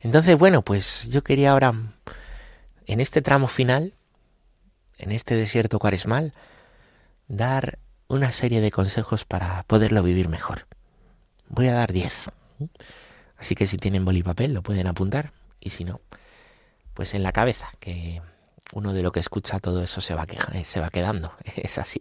[0.00, 1.74] Entonces, bueno, pues yo quería ahora,
[2.86, 3.94] en este tramo final,
[4.96, 6.32] en este desierto cuaresmal,
[7.28, 7.78] dar
[8.08, 10.66] una serie de consejos para poderlo vivir mejor.
[11.50, 12.30] Voy a dar 10.
[13.36, 16.00] Así que si tienen boli y papel lo pueden apuntar y si no,
[16.94, 18.22] pues en la cabeza, que
[18.72, 21.34] uno de lo que escucha todo eso se va, eh, se va quedando.
[21.56, 21.98] Es así.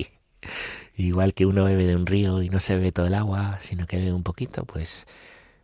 [0.95, 3.87] Igual que uno bebe de un río y no se bebe todo el agua, sino
[3.87, 5.07] que bebe un poquito, pues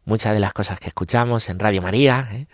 [0.03, 2.47] muchas de las cosas que escuchamos en Radio María, ¿eh?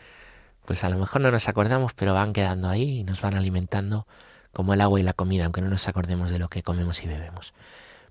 [0.65, 4.05] pues a lo mejor no nos acordamos, pero van quedando ahí y nos van alimentando
[4.51, 7.07] como el agua y la comida, aunque no nos acordemos de lo que comemos y
[7.07, 7.53] bebemos.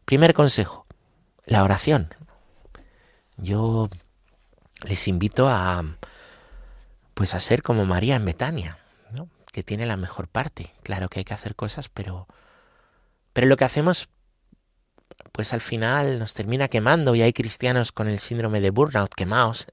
[0.05, 0.87] Primer consejo,
[1.45, 2.15] la oración.
[3.43, 3.89] Yo
[4.85, 5.85] les invito a
[7.15, 8.79] pues a ser como María en Betania,
[9.13, 9.29] ¿no?
[9.53, 10.73] que tiene la mejor parte.
[10.83, 12.27] Claro que hay que hacer cosas, pero
[13.33, 14.09] pero lo que hacemos
[15.33, 19.67] pues al final nos termina quemando y hay cristianos con el síndrome de burnout quemados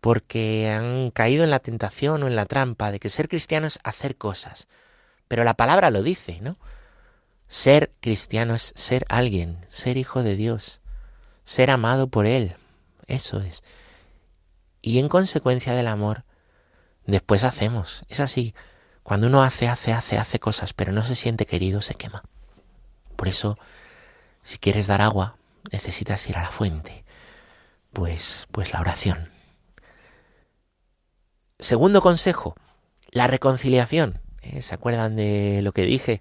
[0.00, 3.78] porque han caído en la tentación o en la trampa de que ser cristiano es
[3.84, 4.68] hacer cosas.
[5.28, 6.58] Pero la palabra lo dice, ¿no?
[7.48, 10.80] Ser cristiano es ser alguien, ser hijo de Dios,
[11.44, 12.56] ser amado por Él.
[13.06, 13.62] Eso es.
[14.82, 16.24] Y en consecuencia del amor,
[17.06, 18.04] después hacemos.
[18.08, 18.54] Es así.
[19.02, 22.24] Cuando uno hace, hace, hace, hace cosas, pero no se siente querido, se quema.
[23.16, 23.58] Por eso,
[24.42, 25.36] si quieres dar agua,
[25.70, 27.04] necesitas ir a la fuente.
[27.92, 29.30] Pues, pues la oración.
[31.58, 32.56] Segundo consejo,
[33.10, 34.20] la reconciliación.
[34.42, 34.62] ¿Eh?
[34.62, 36.20] ¿Se acuerdan de lo que dije?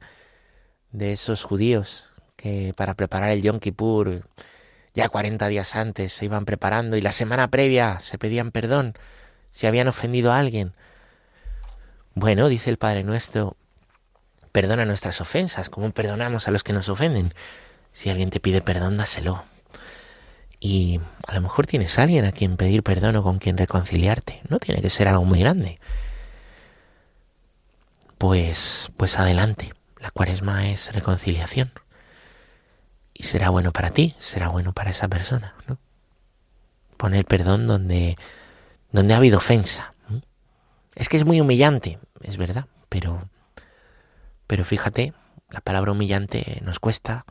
[0.92, 2.06] De esos judíos
[2.36, 4.28] que para preparar el Yom Kippur
[4.94, 8.94] ya 40 días antes se iban preparando y la semana previa se pedían perdón
[9.52, 10.74] si habían ofendido a alguien.
[12.16, 13.56] Bueno, dice el Padre nuestro,
[14.52, 17.34] perdona nuestras ofensas, como perdonamos a los que nos ofenden.
[17.92, 19.46] Si alguien te pide perdón, dáselo.
[20.60, 24.42] Y a lo mejor tienes a alguien a quien pedir perdón o con quien reconciliarte.
[24.48, 25.80] No tiene que ser algo muy grande
[28.24, 29.74] pues, pues adelante.
[30.00, 31.74] La cuaresma es reconciliación.
[33.14, 35.78] Y será bueno para ti, será bueno para esa persona, ¿no?
[36.98, 38.18] Poner perdón donde,
[38.92, 39.94] donde ha habido ofensa.
[40.96, 43.28] Es que es muy humillante, es verdad, pero,
[44.48, 45.14] pero fíjate,
[45.50, 47.26] la palabra humillante nos cuesta,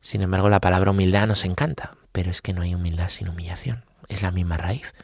[0.00, 3.84] sin embargo la palabra humildad nos encanta, pero es que no hay humildad sin humillación,
[4.08, 4.94] es la misma raíz.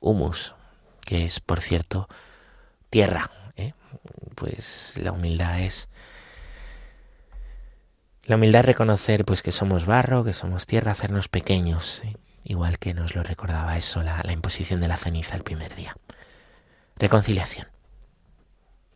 [0.00, 0.54] Humus,
[1.04, 2.08] que es, por cierto,
[2.90, 3.30] tierra,
[4.36, 5.88] pues la humildad es
[8.26, 12.02] la humildad es reconocer pues que somos barro, que somos tierra, hacernos pequeños,
[12.42, 15.96] igual que nos lo recordaba eso la, la imposición de la ceniza el primer día.
[16.96, 17.68] Reconciliación.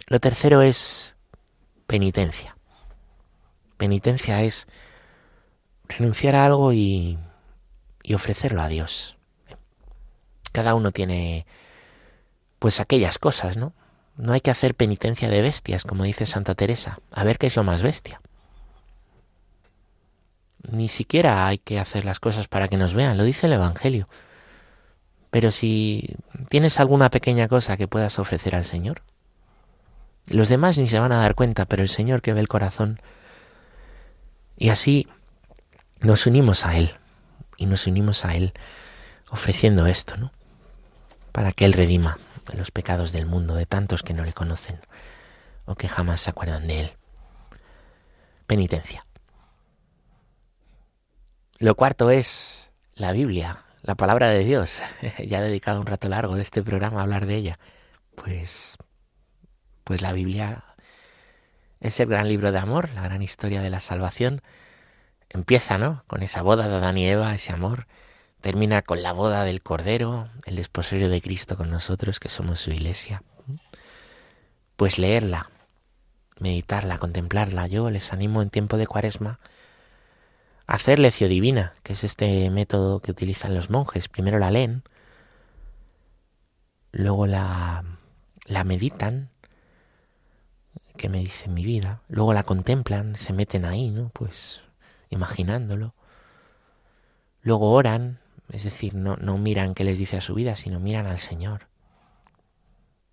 [0.07, 1.17] Lo tercero es
[1.87, 2.57] penitencia.
[3.77, 4.67] Penitencia es
[5.89, 7.19] renunciar a algo y,
[8.03, 9.17] y ofrecerlo a Dios.
[10.51, 11.47] Cada uno tiene
[12.59, 13.73] pues aquellas cosas, ¿no?
[14.17, 16.99] No hay que hacer penitencia de bestias, como dice Santa Teresa.
[17.13, 18.21] A ver qué es lo más bestia.
[20.63, 24.09] Ni siquiera hay que hacer las cosas para que nos vean, lo dice el Evangelio.
[25.31, 26.17] Pero si
[26.49, 29.03] tienes alguna pequeña cosa que puedas ofrecer al Señor,
[30.27, 33.01] los demás ni se van a dar cuenta, pero el Señor que ve el corazón.
[34.57, 35.09] Y así
[36.01, 36.97] nos unimos a Él,
[37.57, 38.53] y nos unimos a Él
[39.31, 40.33] ofreciendo esto, ¿no?
[41.33, 42.19] Para que Él redima
[42.57, 44.81] los pecados del mundo, de tantos que no le conocen
[45.65, 46.93] o que jamás se acuerdan de él.
[48.47, 49.05] Penitencia.
[51.61, 54.81] Lo cuarto es la Biblia, la palabra de Dios.
[55.27, 57.59] ya he dedicado un rato largo de este programa a hablar de ella.
[58.15, 58.79] Pues,
[59.85, 60.65] pues la Biblia
[61.81, 64.41] es el gran libro de amor, la gran historia de la salvación.
[65.29, 66.03] Empieza, ¿no?
[66.07, 67.89] Con esa boda de Adán y Eva, ese amor.
[68.41, 72.71] Termina con la boda del Cordero, el desposorio de Cristo con nosotros, que somos su
[72.71, 73.23] iglesia.
[74.77, 75.51] Pues leerla,
[76.39, 77.67] meditarla, contemplarla.
[77.67, 79.41] Yo les animo en tiempo de cuaresma
[80.71, 84.09] hacer lección divina, que es este método que utilizan los monjes.
[84.09, 84.85] Primero la leen,
[86.93, 87.85] luego la,
[88.65, 89.31] meditan,
[90.97, 94.11] que me dice mi vida, luego la contemplan, se meten ahí, ¿no?
[94.11, 94.61] Pues
[95.09, 95.93] imaginándolo.
[97.43, 98.21] Luego oran,
[98.53, 101.67] es decir, no, no miran qué les dice a su vida, sino miran al Señor.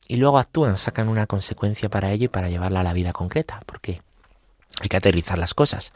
[0.08, 3.64] Y luego actúan, sacan una consecuencia para ello y para llevarla a la vida concreta,
[3.66, 4.04] porque
[4.80, 5.92] hay que aterrizar las cosas.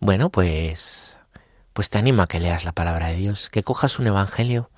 [0.00, 1.14] Bueno, pues
[1.74, 4.70] pues te animo a que leas la palabra de Dios, que cojas un evangelio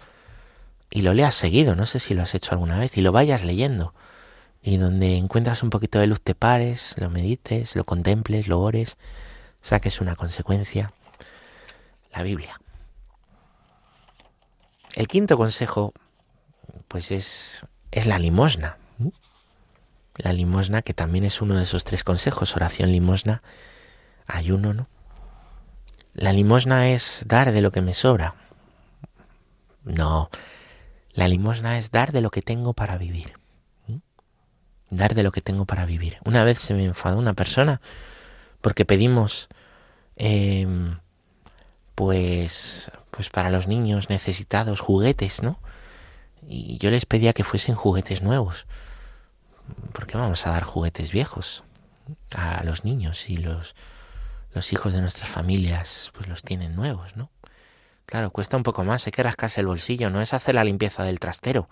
[0.91, 3.45] y lo leas seguido, no sé si lo has hecho alguna vez, y lo vayas
[3.45, 3.95] leyendo.
[4.63, 8.97] Y donde encuentras un poquito de luz te pares, lo medites, lo contemples, lo ores,
[9.61, 10.95] saques una consecuencia.
[12.13, 12.59] La Biblia.
[14.95, 15.93] El quinto consejo,
[16.89, 18.79] pues es, es la limosna.
[20.17, 23.43] La limosna, que también es uno de esos tres consejos, oración, limosna,
[24.27, 24.89] ayuno, ¿no?
[26.17, 28.35] La limosna es dar de lo que me sobra.
[29.85, 30.31] No,
[31.13, 33.35] la limosna es dar de lo que tengo para vivir.
[34.89, 36.17] Dar de lo que tengo para vivir.
[36.25, 37.83] Una vez se me enfadó una persona
[38.63, 39.49] porque pedimos,
[40.17, 40.99] em,
[41.95, 45.61] pues, pues para los niños necesitados juguetes, ¿no?
[46.49, 48.65] Y yo les pedía que fuesen juguetes nuevos.
[49.93, 51.65] porque vamos a dar juguetes viejos
[52.33, 53.75] a los niños y los,
[54.57, 57.31] los hijos de nuestras familias pues los tienen nuevos, ¿no?
[58.07, 61.05] Claro, cuesta un poco más, hay que rascarse el bolsillo, no es hacer la limpieza
[61.05, 61.69] del trastero.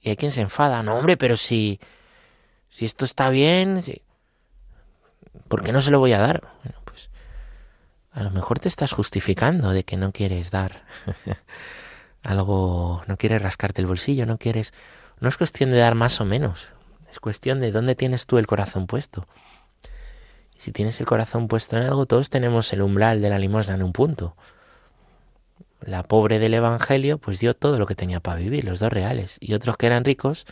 [0.00, 1.78] Y hay quien se enfada, no hombre, pero si,
[2.68, 3.84] si esto está bien,
[5.46, 6.48] ¿por qué no se lo voy a dar?
[6.64, 7.10] Bueno, pues
[8.10, 10.82] a lo mejor te estás justificando de que no quieres dar
[12.24, 14.74] algo, no quieres rascarte el bolsillo, no quieres...
[15.20, 16.72] No es cuestión de dar más o menos,
[17.08, 19.28] es cuestión de dónde tienes tú el corazón puesto.
[20.58, 23.82] Si tienes el corazón puesto en algo, todos tenemos el umbral de la limosna en
[23.82, 24.36] un punto
[25.80, 29.38] la pobre del Evangelio, pues dio todo lo que tenía para vivir, los dos reales.
[29.40, 30.46] Y otros que eran ricos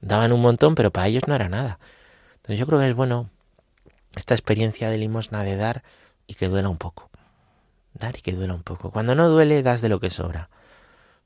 [0.00, 1.78] daban un montón, pero para ellos no era nada.
[2.36, 3.30] Entonces yo creo que es bueno
[4.16, 5.82] esta experiencia de limosna de dar
[6.26, 7.10] y que duela un poco.
[7.94, 8.90] Dar y que duela un poco.
[8.90, 10.48] Cuando no duele, das de lo que sobra.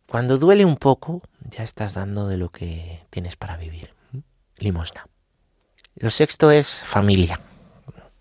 [0.09, 3.95] Cuando duele un poco, ya estás dando de lo que tienes para vivir.
[4.57, 5.07] Limosna.
[5.97, 7.41] Lo sexto es familia.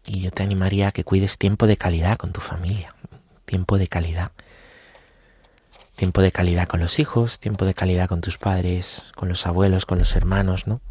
[0.05, 2.93] Y yo te animaría a que cuides tiempo de calidad con tu familia.
[3.45, 4.31] Tiempo de calidad.
[5.95, 9.85] Tiempo de calidad con los hijos, tiempo de calidad con tus padres, con los abuelos,
[9.85, 10.81] con los hermanos, ¿no?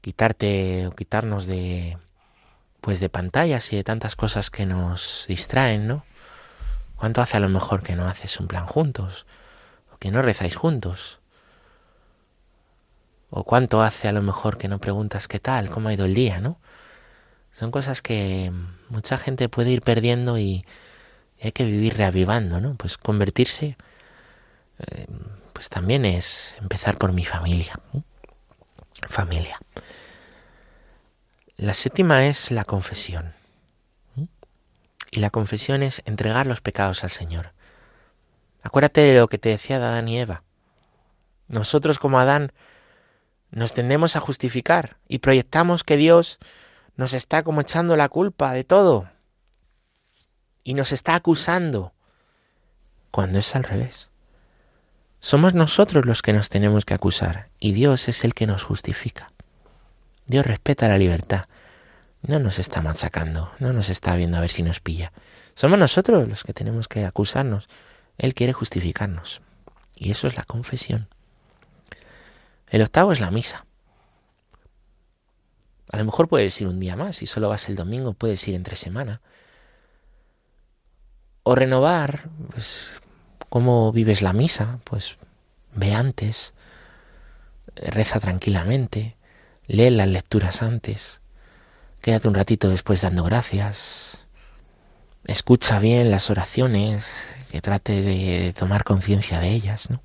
[0.00, 1.96] Quitarte o quitarnos de
[2.80, 6.04] pues de pantallas y de tantas cosas que nos distraen, ¿no?
[6.96, 9.24] ¿Cuánto hace a lo mejor que no haces un plan juntos?
[9.90, 11.18] ¿O que no rezáis juntos?
[13.30, 16.12] ¿O cuánto hace a lo mejor que no preguntas qué tal, cómo ha ido el
[16.14, 16.58] día, ¿no?
[17.54, 18.52] Son cosas que
[18.88, 20.64] mucha gente puede ir perdiendo y,
[21.40, 22.74] hay que vivir reavivando, ¿no?
[22.74, 23.76] Pues convertirse,
[24.78, 25.06] eh,
[25.52, 27.78] pues también es empezar por mi familia.
[29.10, 29.60] Familia.
[31.56, 33.34] La séptima es la confesión.
[35.10, 37.52] Y la confesión es entregar los pecados al Señor.
[38.62, 40.42] Acuérdate de lo que te decía Adán y Eva.
[41.46, 42.52] Nosotros como Adán
[43.50, 46.38] nos tendemos a justificar y proyectamos que Dios
[46.96, 49.08] nos está como echando la culpa de todo
[50.62, 51.92] y nos está acusando,
[53.10, 54.10] cuando es al revés.
[55.20, 59.28] Somos nosotros los que nos tenemos que acusar y Dios es el que nos justifica.
[60.26, 61.46] Dios respeta la libertad.
[62.22, 65.12] No nos está machacando, no nos está viendo a ver si nos pilla.
[65.54, 67.68] Somos nosotros los que tenemos que acusarnos.
[68.16, 69.42] Él quiere justificarnos.
[69.94, 71.08] Y eso es la confesión.
[72.68, 73.66] El octavo es la misa.
[75.94, 78.56] A lo mejor puedes ir un día más, si solo vas el domingo, puedes ir
[78.56, 79.20] entre semana.
[81.44, 83.00] O renovar, pues,
[83.48, 85.18] cómo vives la misa, pues
[85.72, 86.52] ve antes,
[87.76, 89.16] reza tranquilamente,
[89.68, 91.20] lee las lecturas antes,
[92.00, 94.18] quédate un ratito después dando gracias,
[95.26, 100.02] escucha bien las oraciones, que trate de tomar conciencia de ellas, ¿no?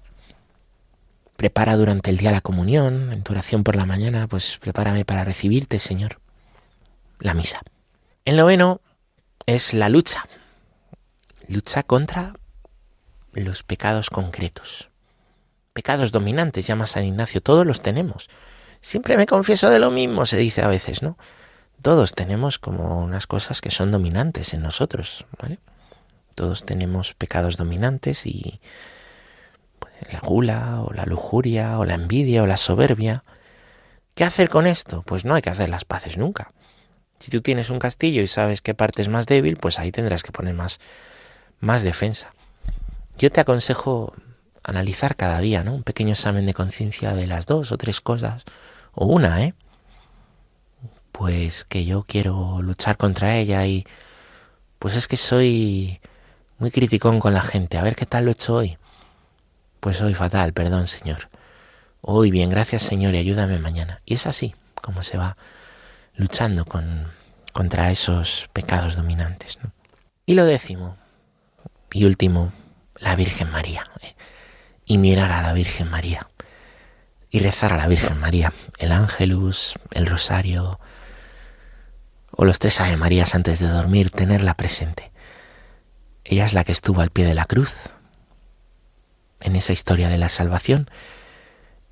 [1.39, 5.23] Prepara durante el día la comunión, en tu oración por la mañana, pues prepárame para
[5.23, 6.19] recibirte, Señor.
[7.17, 7.61] La misa.
[8.25, 8.81] El noveno
[9.45, 10.25] es la lucha,
[11.47, 12.33] lucha contra
[13.31, 14.89] los pecados concretos.
[15.71, 18.29] Pecados dominantes, llama San Ignacio, todos los tenemos.
[18.81, 21.17] Siempre me confieso de lo mismo, se dice a veces, ¿no?
[21.81, 25.25] Todos tenemos como unas cosas que son dominantes en nosotros.
[26.35, 28.59] Todos tenemos pecados dominantes y
[30.11, 33.23] la gula o la lujuria o la envidia o la soberbia.
[34.15, 35.03] ¿Qué hacer con esto?
[35.03, 36.51] Pues no hay que hacer las paces nunca.
[37.19, 40.23] Si tú tienes un castillo y sabes qué parte es más débil, pues ahí tendrás
[40.23, 40.79] que poner más,
[41.59, 42.33] más defensa.
[43.17, 44.13] Yo te aconsejo
[44.63, 45.73] analizar cada día, ¿no?
[45.73, 48.43] Un pequeño examen de conciencia de las dos o tres cosas,
[48.93, 49.53] o una, ¿eh?
[51.11, 53.85] Pues que yo quiero luchar contra ella y
[54.79, 55.99] pues es que soy
[56.57, 57.77] muy criticón con la gente.
[57.77, 58.77] A ver qué tal lo he hecho hoy.
[59.79, 61.29] Pues soy fatal, perdón, Señor.
[62.01, 63.99] Hoy bien, gracias, Señor, y ayúdame mañana.
[64.05, 65.37] Y es así como se va
[66.15, 67.07] luchando con,
[67.53, 69.57] contra esos pecados dominantes.
[70.25, 70.97] Y lo décimo
[71.91, 72.53] y último,
[72.95, 73.83] la Virgen María.
[74.01, 74.15] ¿eh?
[74.85, 76.27] Y mirar a la Virgen María.
[77.29, 78.53] Y rezar a la Virgen María.
[78.79, 80.79] El ángelus, el rosario
[82.31, 85.11] o los tres Ave Marías antes de dormir, tenerla presente.
[86.23, 87.73] Ella es la que estuvo al pie de la cruz.
[89.39, 90.89] En esa historia de la salvación,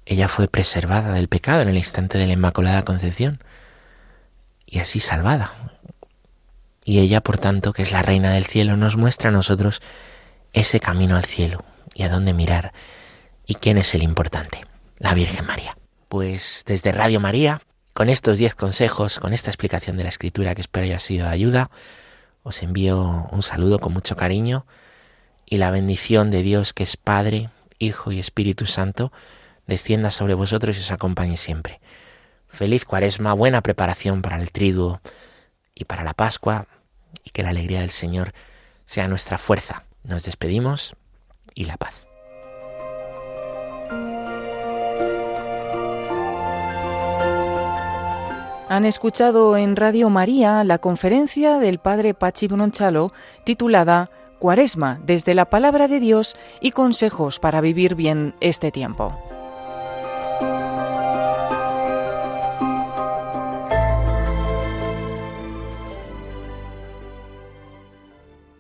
[0.05, 3.43] ella fue preservada del pecado en el instante de la Inmaculada Concepción
[4.65, 5.73] y así salvada.
[6.85, 9.81] Y ella, por tanto, que es la reina del cielo, nos muestra a nosotros
[10.53, 12.73] ese camino al cielo y a dónde mirar
[13.45, 14.65] y quién es el importante,
[14.97, 15.77] la Virgen María.
[16.07, 17.61] Pues desde Radio María,
[17.93, 21.33] con estos diez consejos, con esta explicación de la escritura que espero haya sido de
[21.33, 21.69] ayuda,
[22.43, 24.65] os envío un saludo con mucho cariño
[25.49, 29.11] y la bendición de Dios que es Padre, Hijo y Espíritu Santo
[29.65, 31.79] descienda sobre vosotros y os acompañe siempre.
[32.47, 35.01] Feliz cuaresma, buena preparación para el triduo
[35.73, 36.67] y para la Pascua,
[37.23, 38.33] y que la alegría del Señor
[38.85, 39.83] sea nuestra fuerza.
[40.03, 40.95] Nos despedimos
[41.53, 41.93] y la paz.
[48.69, 53.13] Han escuchado en Radio María la conferencia del Padre Pachi Bronchalo
[53.45, 54.09] titulada
[54.39, 59.13] Cuaresma desde la palabra de Dios y consejos para vivir bien este tiempo.